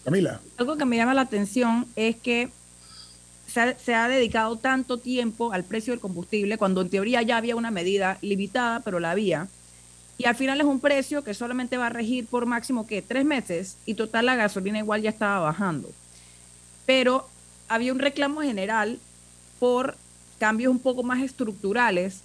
[0.05, 0.39] Camila.
[0.57, 2.49] Algo que me llama la atención es que
[3.47, 7.37] se ha, se ha, dedicado tanto tiempo al precio del combustible cuando en teoría ya
[7.37, 9.47] había una medida limitada, pero la había.
[10.17, 13.25] Y al final es un precio que solamente va a regir por máximo que tres
[13.25, 15.89] meses y total la gasolina igual ya estaba bajando.
[16.85, 17.27] Pero
[17.67, 18.99] había un reclamo general
[19.59, 19.97] por
[20.39, 22.21] cambios un poco más estructurales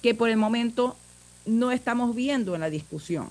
[0.00, 0.96] que por el momento
[1.44, 3.30] no estamos viendo en la discusión.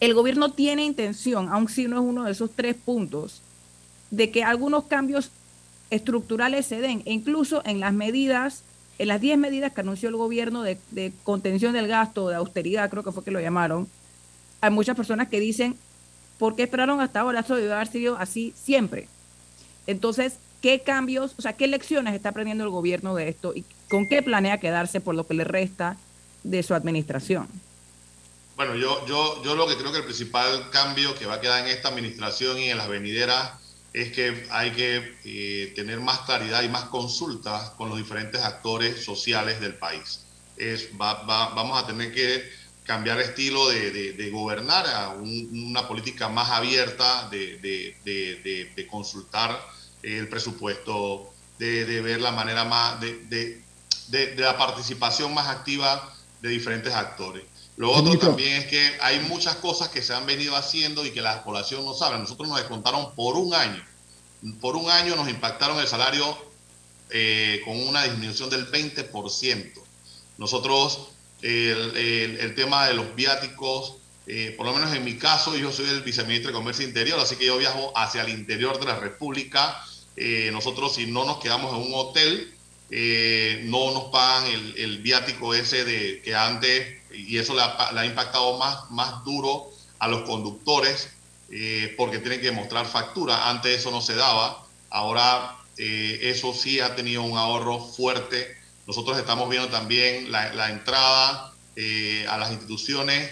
[0.00, 3.42] El gobierno tiene intención, aun si no es uno de esos tres puntos,
[4.10, 5.30] de que algunos cambios
[5.90, 8.62] estructurales se den, e incluso en las medidas
[8.98, 10.78] en las 10 medidas que anunció el gobierno de,
[11.22, 13.88] contención del gasto, de austeridad, creo que fue que lo llamaron,
[14.60, 15.76] hay muchas personas que dicen,
[16.38, 17.40] ¿por qué esperaron hasta ahora?
[17.40, 19.06] Eso debe haber sido así siempre.
[19.86, 24.08] Entonces, ¿qué cambios, o sea, qué lecciones está aprendiendo el gobierno de esto y con
[24.08, 25.96] qué planea quedarse por lo que le resta
[26.42, 27.46] de su administración?
[28.58, 31.64] Bueno, yo, yo, yo lo que creo que el principal cambio que va a quedar
[31.64, 33.52] en esta administración y en las venideras
[33.92, 39.04] es que hay que eh, tener más claridad y más consultas con los diferentes actores
[39.04, 40.24] sociales del país.
[40.56, 42.50] Es, vamos a tener que
[42.82, 49.64] cambiar estilo de, gobernar a una política más abierta de, consultar
[50.02, 53.62] el presupuesto, de, ver la manera más de,
[54.36, 56.12] la participación más activa
[56.42, 57.44] de diferentes actores.
[57.78, 61.22] Lo otro también es que hay muchas cosas que se han venido haciendo y que
[61.22, 62.18] la población no sabe.
[62.18, 63.80] Nosotros nos descontaron por un año.
[64.60, 66.36] Por un año nos impactaron el salario
[67.10, 69.74] eh, con una disminución del 20%.
[70.38, 71.10] Nosotros,
[71.40, 73.94] el, tema de los viáticos,
[74.26, 77.36] eh, por lo menos en mi caso, yo soy el viceministro de Comercio Interior, así
[77.36, 79.80] que yo viajo hacia el interior de la República.
[80.16, 82.54] Eh, nosotros, si no nos quedamos en un hotel,
[83.68, 88.58] no nos pagan el, el viático ese de que antes y eso le ha, impactado
[88.58, 91.08] más, más duro a los conductores
[91.50, 93.48] eh, porque tienen que mostrar factura.
[93.48, 98.56] Antes eso no se daba, ahora eh, eso sí ha tenido un ahorro fuerte.
[98.86, 103.30] Nosotros estamos viendo también la, entrada eh, a las instituciones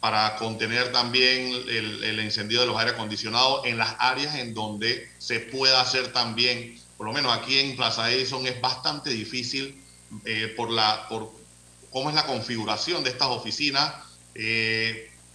[0.00, 5.10] para contener también el, el, encendido de los aire acondicionados en las áreas en donde
[5.18, 9.82] se pueda hacer también, por lo menos aquí en Plaza Edison es bastante difícil
[10.56, 11.32] por, la, por
[11.96, 13.90] cómo es la configuración de estas oficinas,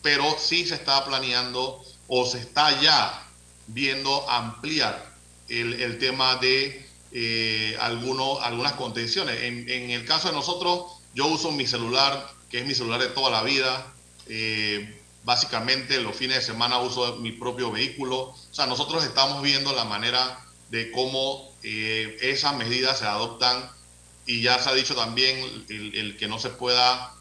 [0.03, 3.27] pero sí se está planeando o se está ya
[3.65, 5.11] viendo ampliar
[5.47, 9.41] el, tema de eh, algunas contenciones.
[9.41, 13.31] En, el caso de nosotros, yo uso mi celular, que es mi celular de toda
[13.31, 13.91] la vida.
[14.27, 18.19] Eh, básicamente los fines de semana uso mi propio vehículo.
[18.19, 20.39] O sea, nosotros estamos viendo la manera
[20.69, 23.67] de cómo eh, esas medidas se adoptan
[24.25, 27.13] y ya se ha dicho también el, que no se pueda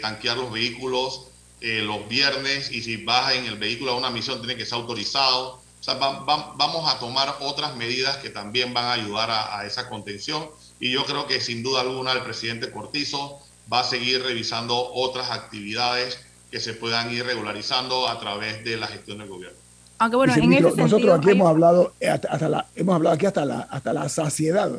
[0.00, 1.28] tanquear los vehículos
[1.60, 4.74] eh, los viernes y si vas en el vehículo a una misión tiene que ser
[4.74, 5.54] autorizado.
[5.80, 10.48] O sea, vamos a tomar otras medidas que también van a ayudar a, esa contención
[10.78, 13.40] y yo creo que sin duda alguna el presidente Cortizo
[13.72, 16.18] va a seguir revisando otras actividades
[16.50, 19.58] que se puedan ir regularizando a través de la gestión del gobierno.
[19.98, 20.34] Aunque bueno,
[20.76, 24.70] nosotros aquí hemos hablado eh, hasta, la, hemos hablado aquí hasta la hasta la saciedad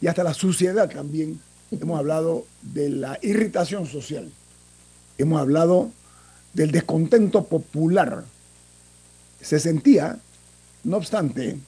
[0.00, 1.40] y hasta la suciedad también.
[1.70, 4.30] hemos hablado de la irritación social.
[5.18, 5.90] Hemos hablado
[6.54, 8.24] del descontento popular
[9.40, 10.18] se sentía,
[10.84, 11.58] no obstante,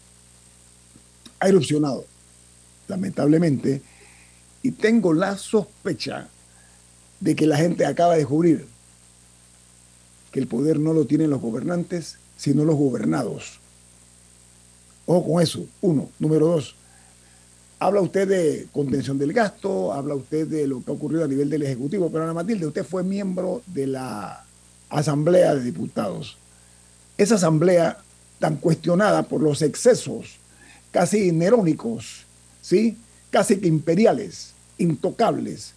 [1.40, 2.04] ha erupcionado,
[2.88, 3.82] lamentablemente,
[4.62, 6.28] y tengo la sospecha
[7.20, 8.66] de que la gente acaba de descubrir
[10.30, 13.58] que el poder no lo tienen los gobernantes, sino los gobernados.
[15.06, 16.10] Ojo con eso, uno.
[16.18, 16.74] Número dos,
[17.86, 21.50] habla usted de contención del gasto, habla usted de lo que ha ocurrido a nivel
[21.50, 24.44] del Ejecutivo, pero Ana Matilde, usted fue miembro de la
[24.88, 26.36] Asamblea de Diputados.
[27.18, 27.98] Esa asamblea
[28.38, 30.36] tan cuestionada por los excesos
[30.92, 32.24] casi nerónicos,
[32.60, 32.96] ¿sí?
[33.30, 35.74] casi que imperiales, intocables,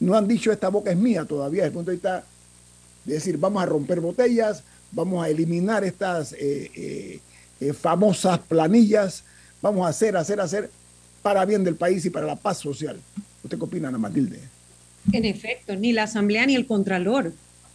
[0.00, 2.24] no han dicho esta boca es mía todavía desde el punto de vista
[3.04, 4.62] de decir vamos a romper botellas,
[4.92, 7.20] vamos a eliminar estas eh, eh,
[7.60, 9.22] eh, famosas planillas,
[9.62, 10.70] vamos a hacer, hacer, hacer
[11.24, 13.00] para bien del país y para la paz social.
[13.42, 14.40] ¿Usted qué opina, Ana Matilde?
[15.10, 17.32] En efecto, ni la Asamblea ni el Contralor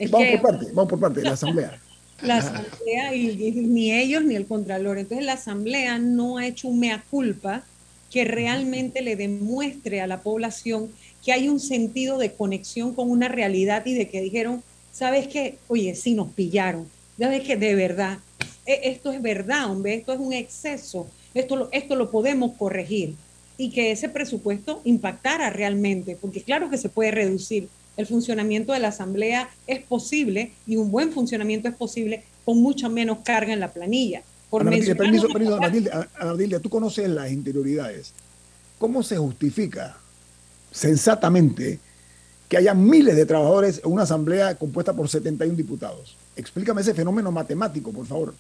[0.08, 1.80] vamos por parte, vamos por parte, la Asamblea.
[2.22, 4.98] La Asamblea y, ni ellos ni el Contralor.
[4.98, 7.64] Entonces la Asamblea no ha hecho un mea culpa
[8.12, 10.92] que realmente le demuestre a la población
[11.24, 15.60] que hay un sentido de conexión con una realidad y de que dijeron, ¿sabes qué?
[15.70, 16.90] Oye, sí nos pillaron.
[17.18, 18.18] ¿Sabes que De verdad,
[18.66, 23.16] e, esto es verdad, hombre, esto es un exceso, esto lo, esto lo podemos corregir
[23.60, 28.80] y que ese presupuesto impactara realmente, porque claro que se puede reducir, el funcionamiento de
[28.80, 33.60] la Asamblea es posible y un buen funcionamiento es posible con mucha menos carga en
[33.60, 34.24] la planilla.
[34.50, 38.14] Por permiso, permiso, Matilde, tú conoces las interioridades.
[38.78, 39.98] ¿Cómo se justifica
[40.72, 41.80] sensatamente
[42.48, 46.16] que haya miles de trabajadores en una asamblea compuesta por 71 diputados?
[46.38, 48.34] Explícame ese fenómeno matemático, por favor.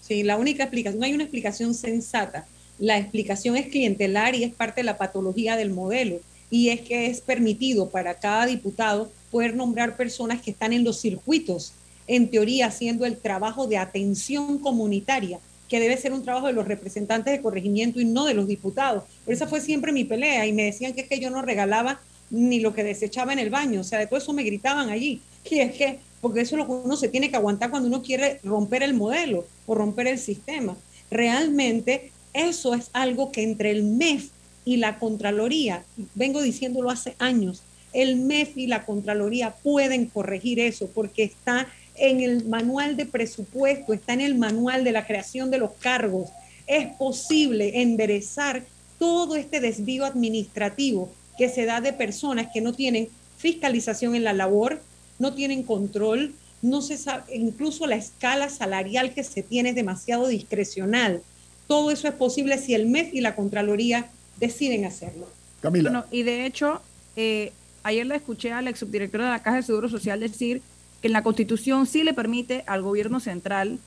[0.00, 2.46] Sí, la única explicación, no hay una explicación sensata.
[2.82, 6.18] La explicación es clientelar y es parte de la patología del modelo
[6.50, 11.00] y es que es permitido para cada diputado poder nombrar personas que están en los
[11.00, 11.74] circuitos,
[12.08, 16.66] en teoría haciendo el trabajo de atención comunitaria, que debe ser un trabajo de los
[16.66, 19.04] representantes de corregimiento y no de los diputados.
[19.24, 22.00] Por esa fue siempre mi pelea y me decían que es que yo no regalaba
[22.30, 25.22] ni lo que desechaba en el baño, o sea, de todo eso me gritaban allí.
[25.48, 28.02] Y es que, porque eso es lo que uno se tiene que aguantar cuando uno
[28.02, 30.76] quiere romper el modelo o romper el sistema.
[31.12, 34.30] Realmente eso es algo que entre el MEF
[34.64, 37.62] y la Contraloría, vengo diciéndolo hace años,
[37.92, 43.92] el MEF y la Contraloría pueden corregir eso porque está en el manual de presupuesto,
[43.92, 46.30] está en el manual de la creación de los cargos.
[46.66, 48.64] Es posible enderezar
[48.98, 54.32] todo este desvío administrativo que se da de personas que no tienen fiscalización en la
[54.32, 54.80] labor,
[55.18, 60.28] no tienen control, no se sabe, incluso la escala salarial que se tiene es demasiado
[60.28, 61.22] discrecional.
[61.66, 65.28] Todo eso es posible si el MEF y la Contraloría deciden hacerlo.
[65.60, 66.06] Camila.
[66.10, 66.82] y de hecho,
[67.14, 67.52] eh,
[67.84, 70.60] ayer le escuché al ex subdirector de la Caja de Seguro Social decir
[71.00, 73.78] que en la Constitución sí le permite al gobierno central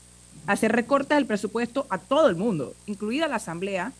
[0.48, 3.94] hacer recortes del presupuesto a todo el mundo, incluida la Asamblea,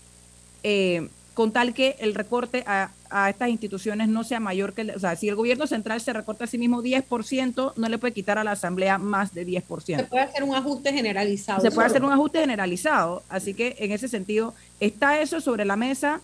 [0.64, 2.90] eh, con tal que el recorte a,
[3.30, 6.48] estas instituciones no sea mayor que, o sea, si el gobierno central se recorta a
[6.48, 9.98] sí mismo 10%, no le puede quitar a la Asamblea más de 10%.
[9.98, 11.62] Se puede hacer un ajuste generalizado.
[11.62, 15.76] Se puede hacer un ajuste generalizado, así que en ese sentido está eso sobre la
[15.76, 16.20] mesa,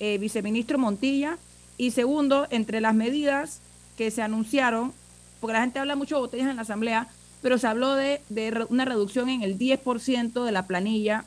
[0.00, 1.38] eh, viceministro Montilla.
[1.76, 3.60] Y segundo, entre las medidas
[3.96, 4.92] que se anunciaron,
[5.40, 7.08] porque la gente habla mucho de botellas en la asamblea,
[7.40, 8.20] pero se habló de,
[8.68, 11.24] una reducción en el 10% de la planilla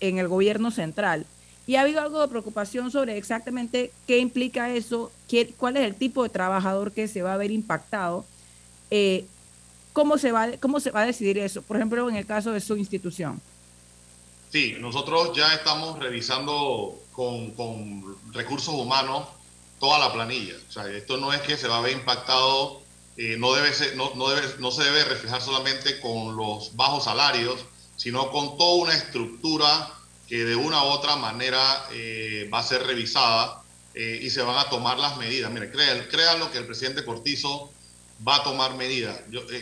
[0.00, 1.26] en el gobierno central.
[1.66, 5.94] Y ha habido algo de preocupación sobre exactamente qué implica eso, qué, cuál es el
[5.94, 8.26] tipo de trabajador que se va a ver impactado,
[8.90, 9.24] eh,
[9.92, 12.60] cómo, se va, cómo se va a decidir eso, por ejemplo, en el caso de
[12.60, 13.40] su institución.
[14.50, 19.26] Sí, nosotros ya estamos revisando con, con recursos humanos
[19.80, 20.54] toda la planilla.
[20.68, 22.84] O sea, esto no es que se va a ver impactado
[23.16, 27.04] eh, no, debe ser, no, no, debe, no se debe reflejar solamente con los bajos
[27.04, 27.64] salarios,
[27.96, 29.88] sino con toda una estructura
[30.28, 33.62] que de una u otra manera eh, va a ser revisada
[33.94, 35.50] eh, y se van a tomar las medidas.
[35.50, 37.70] Mire, créanlo, créanlo que el presidente Cortizo
[38.26, 39.20] va a tomar medidas.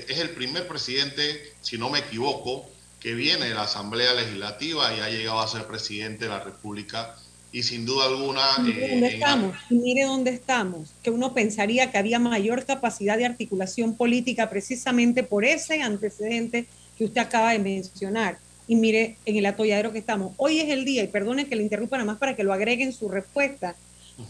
[0.09, 2.69] es el primer presidente, si no me equivoco,
[3.01, 7.17] que viene de la Asamblea Legislativa y ha llegado a ser presidente de la República
[7.51, 8.59] y sin duda alguna...
[8.61, 13.27] Mire dónde eh, estamos, mire dónde estamos, que uno pensaría que había mayor capacidad de
[13.27, 18.39] articulación política precisamente por ese antecedente que usted acaba de mencionar.
[18.67, 20.33] Y mire en el atolladero que estamos.
[20.37, 22.93] Hoy es el día, y perdone que le interrumpa nada más para que lo agreguen
[22.93, 23.75] su respuesta.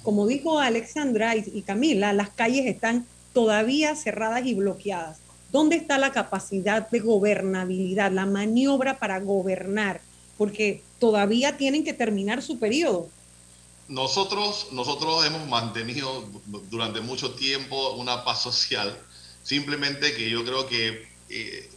[0.02, 5.18] Como dijo Alexandra y Camila, las calles están todavía cerradas y bloqueadas.
[5.50, 10.00] ¿Dónde está la capacidad de gobernabilidad, la maniobra para gobernar?
[10.42, 13.08] porque todavía tienen que terminar su periodo.
[13.86, 16.24] Nosotros, nosotros hemos mantenido
[16.68, 18.98] durante mucho tiempo una paz social,
[19.44, 21.70] simplemente que yo creo que eh,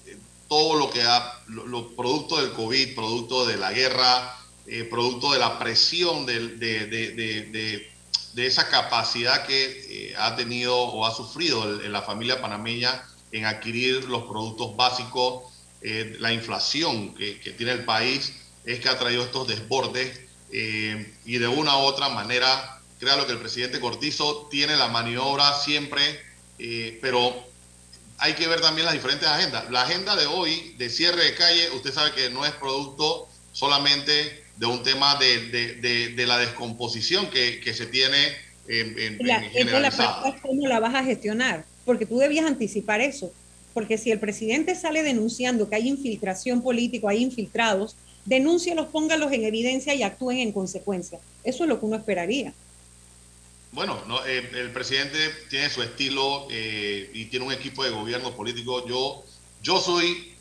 [0.48, 4.38] todo lo que ha, los productos del COVID, producto de la guerra,
[4.68, 7.92] eh, producto de la presión de,
[8.36, 14.24] esa capacidad que eh, ha tenido o ha sufrido la familia panameña en adquirir los
[14.24, 15.44] productos básicos,
[15.82, 18.34] la inflación que, que tiene el país,
[18.66, 20.20] es que ha traído estos desbordes
[20.52, 25.54] eh, y de una u otra manera, créalo que el presidente Cortizo tiene la maniobra
[25.60, 26.02] siempre,
[26.60, 27.46] eh, pero
[28.18, 29.70] hay que ver también las diferentes agendas.
[29.70, 34.44] La agenda de hoy de cierre de calle, usted sabe que no es producto solamente
[34.58, 38.18] de un tema de, de, la descomposición que, que se tiene
[38.68, 39.42] en, en, la,
[39.80, 41.66] la ¿Cómo la vas a gestionar?
[41.86, 43.32] Porque tú debías anticipar eso.
[43.74, 49.44] Porque si el presidente sale denunciando que hay infiltración política, hay infiltrados, denúncialos, póngalos en
[49.44, 51.20] evidencia y actúen en consecuencia.
[51.44, 52.54] Eso es lo que uno esperaría.
[53.76, 58.88] Bueno, eh, el presidente tiene su estilo eh, y tiene un equipo de gobierno político.
[58.88, 59.24] Yo,
[59.62, 60.34] yo soy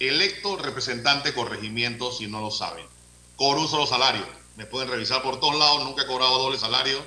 [0.00, 2.86] electo representante corregimiento, si no lo saben,
[3.36, 4.26] con un solo salario.
[4.56, 6.98] Me pueden revisar por todos lados, nunca he cobrado doble salario.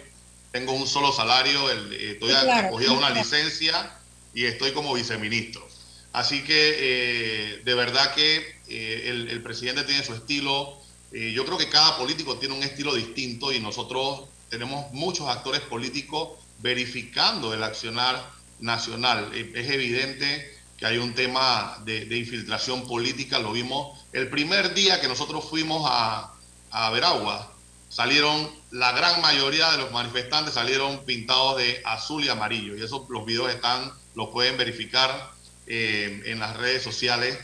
[0.51, 3.97] Tengo un solo salario, el, eh, estoy acogido a una licencia
[4.35, 5.67] y estoy como viceministro.
[6.13, 10.77] Así que de verdad que eh, el, presidente tiene su estilo.
[11.11, 15.61] Eh, yo creo que cada político tiene un estilo distinto y nosotros tenemos muchos actores
[15.61, 18.21] políticos verificando el accionar
[18.59, 19.31] nacional.
[19.33, 24.99] Eh, es evidente que hay un tema de, infiltración política, lo vimos el primer día
[24.99, 26.33] que nosotros fuimos a,
[26.71, 27.53] a Veragua,
[27.89, 33.09] salieron, la gran mayoría de los manifestantes salieron pintados de azul y amarillo, y esos
[33.09, 35.31] los videos están, los pueden verificar
[35.67, 37.35] en las redes sociales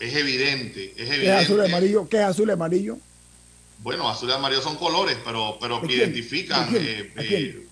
[0.00, 1.20] es evidente, es evidente.
[1.20, 2.08] ¿Qué es azul y amarillo?
[2.08, 2.98] ¿Qué es azul y amarillo?
[3.82, 6.68] Bueno, azul y amarillo son colores, pero, pero que identifican.
[6.74, 7.66] Eh, eh,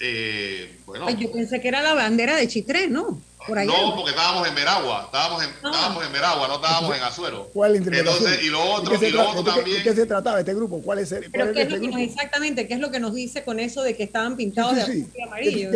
[0.00, 1.08] eh, bueno.
[1.10, 3.20] yo pensé que era la bandera de Chitré, ¿no?
[3.48, 5.70] no, porque estábamos en Veragua, estábamos en, ah.
[5.70, 7.50] estábamos en Veragua, no estábamos en Azuero.
[7.52, 9.78] ¿Cuál Entonces, y lo otro, y lo otro también.
[9.78, 10.80] ¿De qué se trataba este grupo?
[10.82, 13.14] ¿Cuál es el, pero qué es lo que nos, exactamente, ¿qué es lo que nos
[13.14, 15.70] dice con eso de que estaban pintados de azul y amarillo?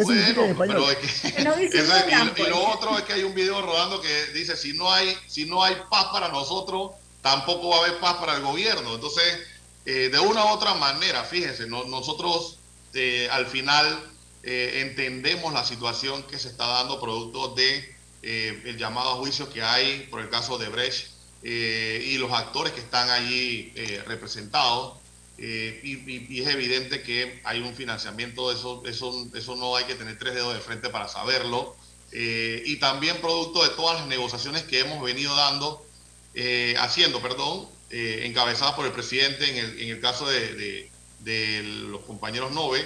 [0.57, 3.35] bueno, pero es que, no dice eso, y, y, lo otro es que hay un
[3.35, 7.77] video rodando que dice si no hay, si no hay paz para nosotros, tampoco va
[7.77, 8.95] a haber paz para el gobierno.
[8.95, 9.25] Entonces,
[9.87, 12.59] eh, de una u otra manera, fíjense, nosotros
[12.93, 14.03] eh, al final
[14.43, 19.63] eh, entendemos la situación que se está dando producto de el llamado a juicio que
[19.63, 21.11] hay por el caso de Brecht
[21.45, 23.73] y los actores que están allí
[24.05, 24.99] representados.
[25.39, 30.35] Y, es evidente que hay un financiamiento, eso, eso, eso no hay que tener tres
[30.35, 31.77] dedos de frente para saberlo.
[32.11, 35.87] y también producto de todas las negociaciones que hemos venido dando,
[36.81, 42.53] haciendo, perdón, encabezadas por el presidente en el, en el caso de, de, los compañeros
[42.53, 42.85] Nove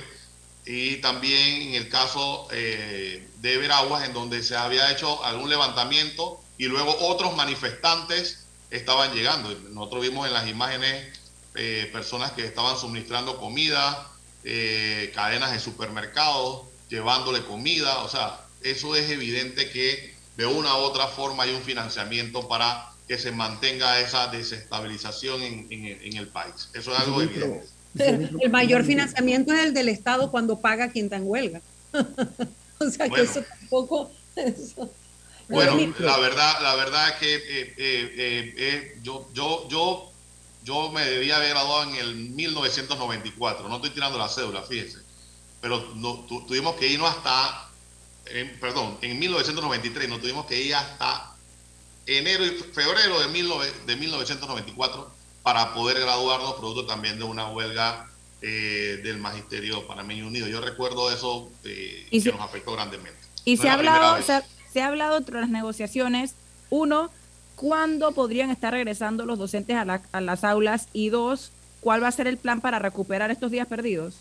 [0.66, 6.40] y también en el caso eh, de Veraguas, en donde se había hecho algún levantamiento
[6.58, 9.50] y luego otros manifestantes estaban llegando.
[9.70, 11.18] Nosotros vimos en las imágenes
[11.54, 14.10] eh, personas que estaban suministrando comida,
[14.44, 17.98] eh, cadenas de supermercados, llevándole comida.
[18.00, 22.89] O sea, eso es evidente que de una u otra forma hay un financiamiento para
[23.10, 26.68] que se mantenga esa desestabilización en, en el país.
[26.72, 27.66] Eso es algo evidente.
[27.98, 31.60] El mayor financiamiento es el del Estado cuando paga quien está en huelga.
[32.78, 34.12] O sea que eso tampoco...
[35.48, 40.12] Bueno, la verdad, la verdad es que eh, eh, eh, yo, yo, yo,
[40.62, 43.68] yo me debía haber graduado en el 1994.
[43.68, 45.00] No estoy tirando la cédula, fíjese.
[45.60, 47.68] Pero no, tuvimos que irnos hasta,
[48.60, 51.30] perdón, en 1993 nos tuvimos que ir hasta
[52.18, 58.06] enero y febrero de, de 1994 para poder graduarnos, producto también de una huelga
[58.40, 60.48] del Magisterio Panameño Unido.
[60.48, 63.20] Yo recuerdo eso que nos afectó grandemente.
[63.44, 64.18] Y se ha hablado,
[64.72, 66.34] se ha hablado entre las negociaciones,
[66.70, 67.10] uno,
[67.56, 70.88] ¿cuándo podrían estar regresando los docentes a, las aulas?
[70.92, 74.14] Y dos, ¿cuál va a ser el plan para recuperar estos días perdidos?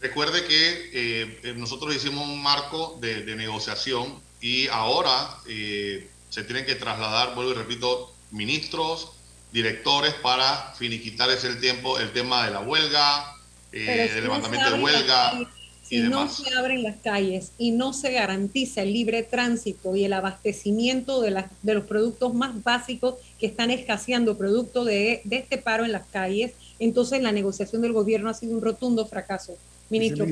[0.00, 6.74] Recuerde que eh, nosotros hicimos un marco de, negociación y ahora eh, se tienen que
[6.74, 9.12] trasladar, vuelvo y repito, ministros,
[9.52, 13.36] directores para finiquitar ese tiempo, el tema de la huelga,
[13.72, 15.48] eh, del levantamiento de huelga
[15.88, 20.12] si no se abren las calles y no se garantiza el libre tránsito y el
[20.12, 25.92] abastecimiento de, de los productos más básicos que están escaseando producto de, este paro en
[25.92, 29.56] las calles, entonces la negociación del gobierno ha sido un rotundo fracaso.
[29.88, 30.26] Ministro.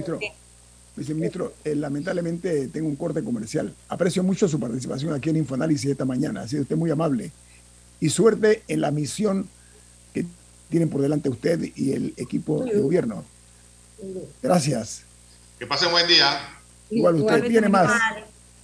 [0.97, 3.75] Viceministro, eh, lamentablemente tengo un corte comercial.
[3.89, 6.41] Aprecio mucho su participación aquí en Infoanálisis esta mañana.
[6.43, 7.31] Ha sido usted muy amable.
[8.01, 9.49] Y suerte en la misión
[10.15, 10.25] que
[10.71, 13.25] tienen por delante usted y el equipo de gobierno.
[14.43, 15.03] Gracias.
[15.59, 16.41] Que pasen buen día.
[16.91, 17.93] Igual usted viene más,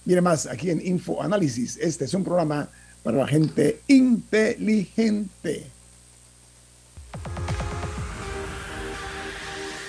[0.03, 1.77] viene más aquí en Info Análisis.
[1.77, 2.69] Este es un programa
[3.03, 5.67] para la gente inteligente.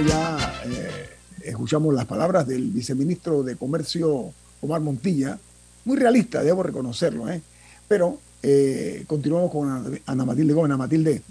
[0.00, 1.08] Ya eh,
[1.44, 5.38] escuchamos las palabras del viceministro de Comercio, Omar Montilla,
[5.84, 7.42] muy realista, debo reconocerlo, ¿eh?
[7.86, 10.66] pero eh, continuamos con Ana Matilde Gómez.
[10.66, 11.22] Ana Matilde,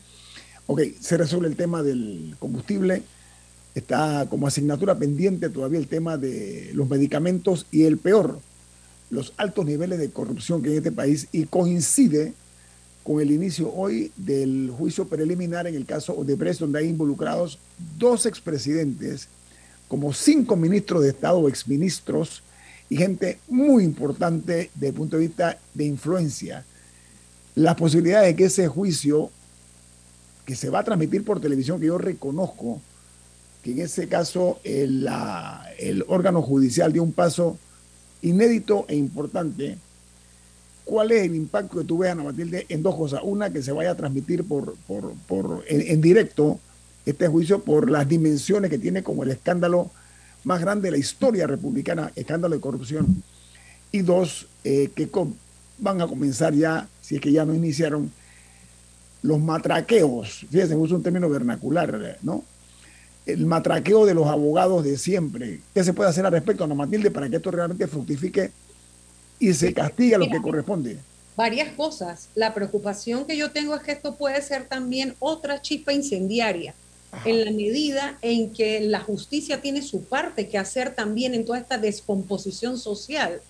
[0.68, 3.04] ok, se resuelve el tema del combustible,
[3.76, 8.40] está como asignatura pendiente todavía el tema de los medicamentos y el peor,
[9.10, 12.34] los altos niveles de corrupción que hay en este país y coincide
[13.04, 17.60] con el inicio hoy del juicio preliminar en el caso de Odebrecht, donde hay involucrados
[17.98, 19.28] dos expresidentes
[19.88, 22.42] como cinco ministros de Estado exministros
[22.90, 26.66] y gente muy importante desde el punto de vista de influencia.
[27.56, 29.30] La posibilidad de que ese juicio,
[30.46, 32.82] que se va a transmitir por televisión, que yo reconozco,
[33.64, 35.08] que en ese caso el
[36.08, 37.58] órgano judicial dio un paso
[38.22, 39.78] inédito e importante.
[40.86, 43.22] ¿Cuál es el impacto que tú ves, Ana Matilde, en dos cosas?
[43.24, 44.76] Una, que se vaya a transmitir por,
[45.28, 46.60] por, en, directo
[47.06, 49.92] este juicio por las dimensiones que tiene como el escándalo
[50.44, 53.24] más grande de la historia republicana, escándalo de corrupción.
[53.92, 55.10] Y dos, eh, que
[55.80, 58.12] van a comenzar ya, si es que ya no iniciaron,
[59.22, 60.46] los matraqueos.
[60.52, 62.44] Fíjense, uso un término vernacular, ¿no?
[63.26, 65.62] el matraqueo de los abogados de siempre.
[65.74, 68.52] ¿Qué se puede hacer al respecto, Ana Matilde, para que esto realmente fructifique
[69.50, 70.98] y se castigue lo que corresponde?
[71.36, 72.30] Varias cosas.
[72.36, 76.74] La preocupación que yo tengo es que esto puede ser también otra chispa incendiaria,
[77.26, 81.60] en la medida en que la justicia tiene su parte que hacer también en toda
[81.60, 83.42] esta descomposición social.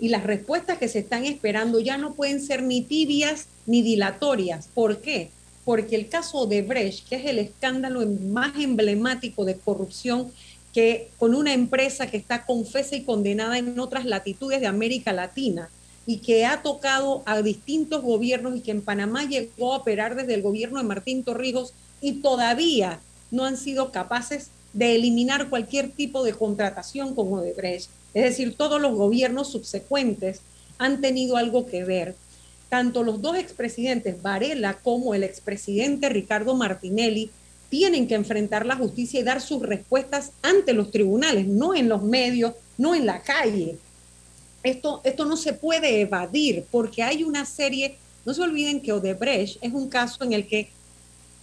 [0.00, 4.68] Y las respuestas que se están esperando ya no pueden ser ni tibias ni dilatorias.
[4.74, 5.30] ¿Por qué?
[5.68, 10.32] porque el caso de Brecht, que es el escándalo más emblemático de corrupción
[10.72, 15.70] que con una empresa que está confesa y condenada en otras latitudes de América Latina
[16.06, 20.34] y que ha tocado a distintos gobiernos y que en Panamá llegó a operar desde
[20.34, 23.00] el gobierno de Martín Torrijos y todavía
[23.30, 27.90] no han sido capaces de eliminar cualquier tipo de contratación con Odebrecht.
[28.14, 30.40] Es decir, todos los gobiernos subsecuentes
[30.78, 32.14] han tenido algo que ver
[32.68, 37.30] tanto los dos expresidentes, Varela como el expresidente Ricardo Martinelli,
[37.68, 42.02] tienen que enfrentar la justicia y dar sus respuestas ante los tribunales, no en los
[42.02, 43.78] medios, no en la calle.
[44.62, 49.58] Esto, esto no se puede evadir porque hay una serie, no se olviden que Odebrecht
[49.60, 50.70] es un caso en el que,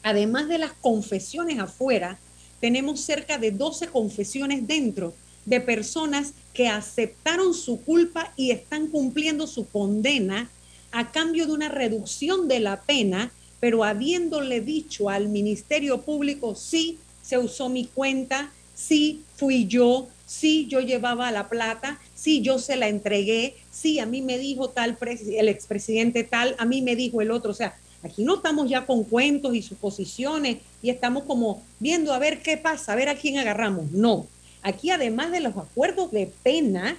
[0.03, 2.19] además de las confesiones afuera,
[2.59, 5.13] tenemos cerca de 12 confesiones dentro
[5.45, 10.49] de personas que aceptaron su culpa y están cumpliendo su condena
[10.91, 16.97] a cambio de una reducción de la pena, pero habiéndole dicho al Ministerio Público, sí,
[17.21, 22.75] se usó mi cuenta, sí, fui yo, sí, yo llevaba la plata, sí, yo se
[22.75, 27.21] la entregué, sí, a mí me dijo tal, el expresidente tal, a mí me dijo
[27.21, 31.63] el otro, o sea, aquí no estamos ya con cuentos y suposiciones y estamos como
[31.79, 34.27] viendo a ver qué pasa, a ver a quién agarramos, no.
[34.61, 36.97] Aquí además de los acuerdos de pena,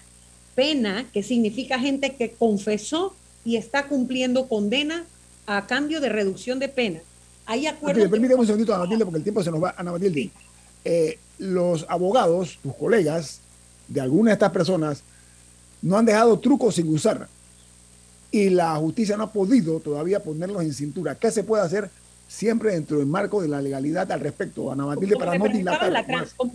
[0.54, 5.04] pena, que significa gente que confesó y está cumpliendo condena
[5.46, 7.00] a cambio de reducción de pena.
[7.46, 8.08] Hay acuerdos.
[8.08, 9.74] Permíteme un segundito, Ana Matilde, porque el tiempo se nos va.
[9.76, 10.30] Ana Matilde,
[10.84, 13.40] eh, los abogados, tus colegas,
[13.88, 15.02] de algunas de estas personas,
[15.82, 17.28] no han dejado trucos sin usar.
[18.30, 21.14] Y la justicia no ha podido todavía ponerlos en cintura.
[21.14, 21.90] ¿Qué se puede hacer
[22.28, 26.04] siempre dentro del marco de la legalidad al respecto, Ana Matilde, para no dilatar la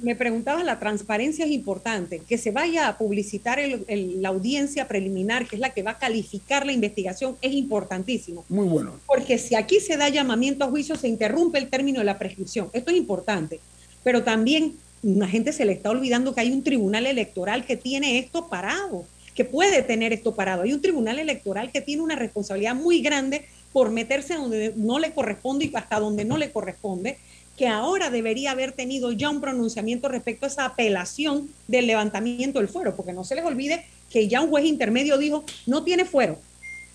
[0.02, 5.56] Me preguntabas, la transparencia es importante, que se vaya a publicitar la audiencia preliminar, que
[5.56, 8.46] es la que va a calificar la investigación, es importantísimo.
[8.50, 8.94] Muy bueno.
[9.08, 12.70] Porque si aquí se da llamamiento a juicio, se interrumpe el término de la prescripción.
[12.74, 13.60] Esto es importante.
[14.04, 18.20] Pero también la gente se le está olvidando que hay un tribunal electoral que tiene
[18.20, 20.64] esto parado, que puede tener esto parado.
[20.64, 25.14] Hay un tribunal electoral que tiene una responsabilidad muy grande por meterse donde no le
[25.14, 27.18] corresponde y hasta donde no le corresponde,
[27.58, 32.70] que ahora debería haber tenido ya un pronunciamiento respecto a esa apelación del levantamiento del
[32.70, 36.38] fuero, porque no se les olvide que ya un juez intermedio dijo, no tiene fuero,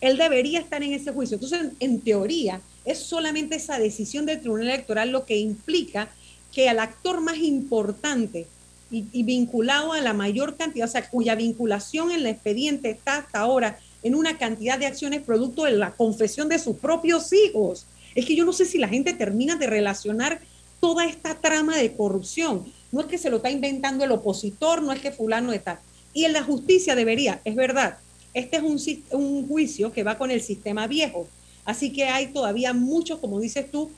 [0.00, 1.36] él debería estar en ese juicio.
[1.36, 6.08] Entonces, en teoría, es solamente esa decisión del Tribunal Electoral lo que implica
[6.52, 8.46] que al actor más importante
[8.90, 13.40] y, vinculado a la mayor cantidad, o sea, cuya vinculación en el expediente está hasta
[13.40, 17.86] ahora en una cantidad de acciones producto de la confesión de sus propios hijos.
[18.14, 20.40] Es que yo no sé si la gente termina de relacionar
[20.80, 22.64] toda esta trama de corrupción.
[22.92, 25.80] No es que se lo está inventando el opositor, no es que fulano está.
[26.12, 27.98] Y en la justicia debería, es verdad,
[28.32, 28.78] este es un,
[29.18, 31.28] un juicio que va con el sistema viejo.
[31.64, 33.90] Así que hay todavía muchos, como dices tú,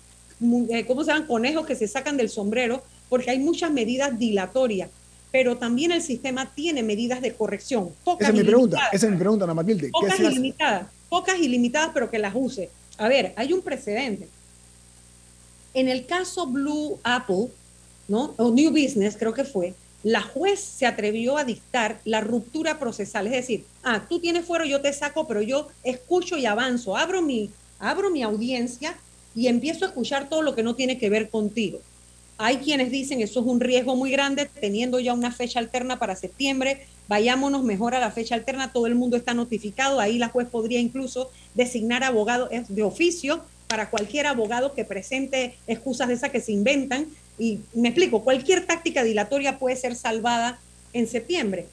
[0.71, 1.27] eh, ¿cómo se llaman?
[1.27, 4.91] Conejos que se sacan del sombrero, porque hay muchas medidas dilatorias
[5.31, 7.91] pero también el sistema tiene medidas de corrección.
[8.05, 9.91] Pocas esa es mi pregunta, esa es mi pregunta, Ana Matilde.
[9.91, 12.71] Pocas y limitadas, pocas y limitadas, pero que las use.
[12.97, 14.29] A ver, hay un precedente.
[15.75, 17.49] En el caso Blue Apple,
[18.09, 18.35] ¿no?
[18.39, 23.27] O New Business, creo que fue, la juez se atrevió a dictar la ruptura procesal,
[23.27, 27.21] es decir, ah, tú tienes fuero, yo te saco, pero yo escucho y avanzo, abro
[27.21, 28.97] mi, abro mi audiencia
[29.35, 31.81] y empiezo a escuchar todo lo que no tiene que ver contigo.
[32.41, 36.15] Hay quienes dicen eso es un riesgo muy grande, teniendo ya una fecha alterna para
[36.15, 40.47] septiembre, vayámonos mejor a la fecha alterna, todo el mundo está notificado, ahí la juez
[40.49, 46.41] podría incluso designar abogado de oficio para cualquier abogado que presente excusas de esas que
[46.41, 47.07] se inventan,
[47.41, 50.59] Y me explico, cualquier táctica dilatoria puede ser salvada
[50.93, 51.67] en septiembre,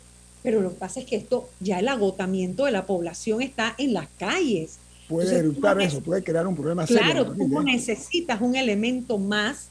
[0.44, 3.94] pero lo que pasa es que esto, ya el agotamiento de la población está en
[3.94, 4.78] las calles.
[5.08, 7.02] Puede eructar eso, puede crear un problema serio.
[7.02, 9.70] Claro, tú necesitas un elemento más,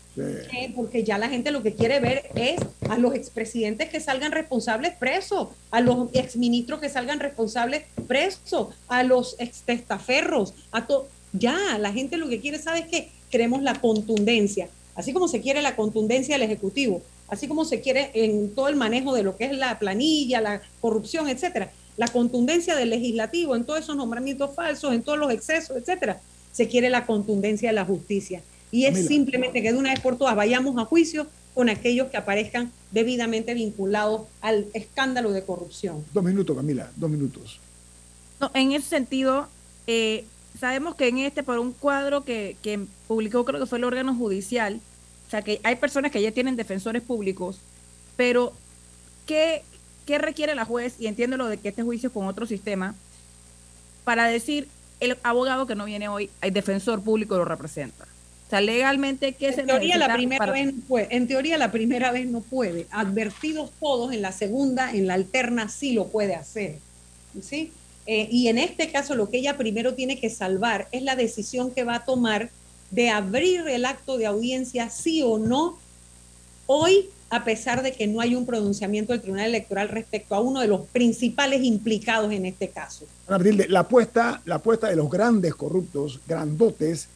[0.75, 4.95] porque ya la gente lo que quiere ver es a los expresidentes que salgan responsables
[4.95, 11.09] presos, a los exministros que salgan responsables presos, a los extestaferros, a todo.
[11.33, 13.11] Ya, la gente lo que quiere, ¿sabes qué?
[13.31, 18.11] Queremos la contundencia, así como se quiere la contundencia del Ejecutivo, así como se quiere
[18.15, 22.75] en todo el manejo de lo que es la planilla, la corrupción, etcétera la contundencia
[22.75, 26.21] del legislativo en todos esos nombramientos falsos, en todos los excesos, etcétera.
[26.53, 28.43] Se quiere la contundencia de la justicia.
[28.75, 32.16] Y es simplemente que de una vez por todas vayamos a juicio con aquellos que
[32.16, 36.05] aparezcan debidamente vinculados al escándalo de corrupción.
[36.12, 37.61] Dos minutos, Camila, dos minutos.
[38.41, 39.47] No, en ese sentido,
[39.87, 40.25] eh,
[40.59, 44.12] sabemos que en este, por un cuadro que, que publicó, creo que fue el órgano
[44.12, 44.81] judicial,
[45.29, 47.61] o sea, que hay personas que ya tienen defensores públicos,
[48.16, 48.55] pero
[49.25, 49.62] ¿qué,
[50.05, 50.97] ¿qué requiere la juez?
[50.99, 52.97] Y entiendo lo de que este juicio es con otro sistema,
[54.03, 54.66] para decir,
[54.99, 58.09] el abogado que no viene hoy, el defensor público lo representa.
[58.55, 61.09] Sea, legalmente, ¿qué en se teoría la primera vez no puede.
[61.11, 62.86] En teoría la primera vez no puede.
[62.90, 66.78] Advertidos todos, en la segunda, en la alterna sí lo puede hacer.
[67.40, 67.72] ¿Sí?
[68.07, 71.72] Eh, y en este caso lo que ella primero tiene que salvar es la decisión
[71.72, 72.50] que va a tomar
[72.90, 75.78] de abrir el acto de audiencia sí o no
[76.66, 80.61] hoy a pesar de que no hay un pronunciamiento del Tribunal Electoral respecto a uno
[80.61, 83.07] de los principales implicados en este caso.
[83.26, 87.09] La apuesta, la apuesta de los grandes corruptos, grandotes,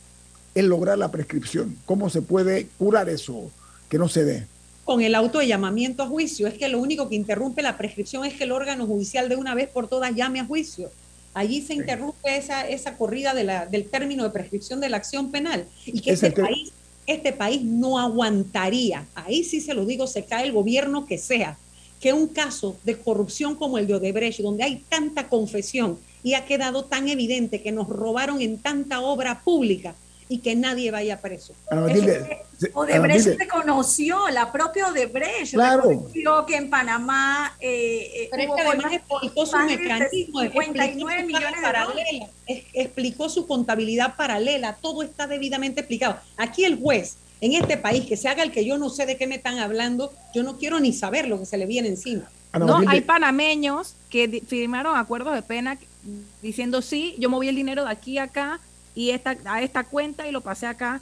[0.58, 1.76] es lograr la prescripción.
[1.86, 3.50] ¿Cómo se puede curar eso
[3.88, 4.46] que no se dé?
[4.84, 6.46] Con el auto de llamamiento a juicio.
[6.46, 9.54] Es que lo único que interrumpe la prescripción es que el órgano judicial de una
[9.54, 10.90] vez por todas llame a juicio.
[11.34, 15.30] Allí se interrumpe esa, esa corrida de la, del término de prescripción de la acción
[15.30, 16.72] penal y que ese país
[17.08, 21.56] este país no aguantaría, ahí sí se lo digo, se cae el gobierno que sea,
[22.00, 26.44] que un caso de corrupción como el de Odebrecht, donde hay tanta confesión y ha
[26.44, 29.94] quedado tan evidente que nos robaron en tanta obra pública,
[30.28, 31.54] y que nadie vaya preso.
[32.74, 38.92] Odebrecht reconoció, la propia Odebrecht reconoció que en Panamá eh, eh Pero es que además
[38.92, 46.18] explicó su mecanismo, de millones paralela, explicó su contabilidad paralela, todo está debidamente explicado.
[46.36, 49.16] Aquí el juez en este país que se haga el que yo no sé de
[49.16, 52.28] qué me están hablando, yo no quiero ni saber lo que se le viene encima.
[52.58, 55.78] No, hay panameños que firmaron acuerdos de pena
[56.42, 58.58] diciendo sí, yo moví el dinero de aquí a acá
[58.98, 61.00] y esta, a esta cuenta y lo pasé acá.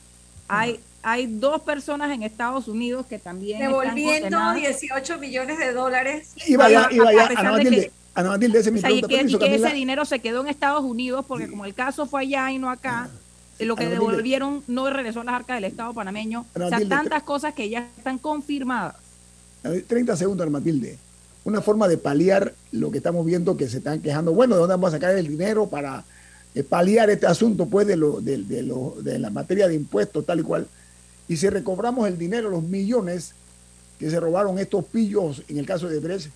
[0.48, 3.58] Hay, hay dos personas en Estados Unidos que también.
[3.58, 6.32] Devolviendo 18 millones de dólares.
[6.46, 9.02] Y vaya, y vaya, Ana Matilde, Ana Matilde, ese mi y
[9.38, 12.58] que, ese dinero se quedó en Estados Unidos porque como el caso fue allá y
[12.58, 13.08] no acá,
[13.60, 16.44] lo que devolvieron no regresó a las arcas del Estado panameño.
[16.54, 18.96] o sea, tantas cosas que ya están confirmadas.
[19.62, 20.98] 30 segundos, Ana Matilde.
[21.44, 24.34] Una forma de paliar lo que estamos viendo que se están quejando.
[24.34, 26.12] Bueno, ¿de dónde vamos a sacar el dinero para eh,
[26.64, 30.66] paliar este asunto pues de, lo, de, de, la materia de impuestos tal y cual.
[31.28, 33.32] Y si recobramos el dinero, los millones
[33.98, 36.30] que se robaron estos pillos en el caso de Brecht,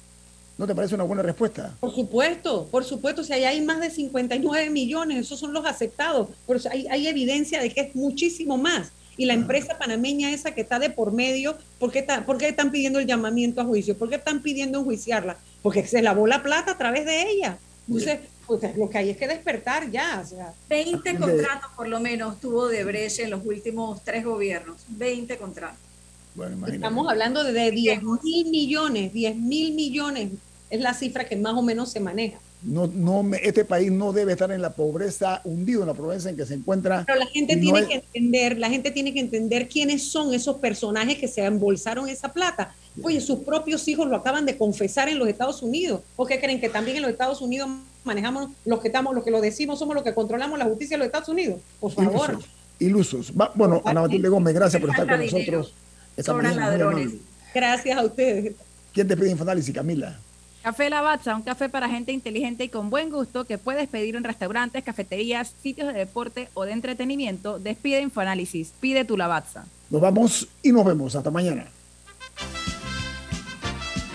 [0.59, 1.75] ¿no te parece una buena respuesta?
[1.81, 6.61] Por supuesto, por supuesto, si hay más de 59 millones, esos son los aceptados, pero
[6.71, 8.93] hay, hay evidencia de que es muchísimo más.
[9.17, 12.49] Y la empresa panameña esa que está de por medio, ¿por qué, está, ¿por qué
[12.49, 13.97] están pidiendo el llamamiento a juicio?
[13.97, 15.37] ¿Por qué están pidiendo enjuiciarla?
[15.63, 17.59] Porque se lavó la plata a través de ella.
[17.87, 18.21] Entonces,
[18.59, 20.21] pues lo que hay es que despertar ya.
[20.25, 20.53] O sea.
[20.69, 24.79] 20 contratos por lo menos tuvo de Breche en los últimos tres gobiernos.
[24.89, 25.79] 20 contratos.
[26.73, 30.31] Estamos hablando de 10 mil millones, 10 mil millones
[30.71, 32.39] es la cifra que más o menos se maneja.
[32.63, 36.37] No, no, este país no debe estar en la pobreza, hundido en la pobreza en
[36.37, 37.05] que se encuentra.
[37.07, 41.19] Pero la gente tiene que entender, la gente tiene que entender quiénes son esos personajes
[41.19, 42.75] que se embolsaron esa plata.
[43.03, 46.01] Oye, sus propios hijos lo acaban de confesar en los Estados Unidos.
[46.17, 47.69] ¿Por qué creen que también en los Estados Unidos
[48.05, 50.99] manejamos los que estamos, los que lo decimos, somos los que controlamos la justicia de
[50.99, 51.61] los Estados Unidos?
[51.79, 52.39] Por favor.
[52.79, 53.33] Ilusos.
[53.55, 55.75] bueno, Ana Matilde Gómez, gracias por estar con nosotros.
[56.17, 57.13] ladrones.
[57.55, 58.55] Gracias a ustedes.
[58.93, 60.19] ¿Quién te pide Infoanálisis, Camila?
[60.63, 64.25] Café Lavazza, un café para gente inteligente y con buen gusto que puedes pedir en
[64.25, 67.59] restaurantes, cafeterías, sitios de deporte o de entretenimiento.
[67.59, 68.73] Despide Infoanálisis.
[68.79, 69.65] Pide tu Lavazza.
[69.89, 71.17] Nos vamos y nos vemos.
[71.17, 71.67] Hasta mañana.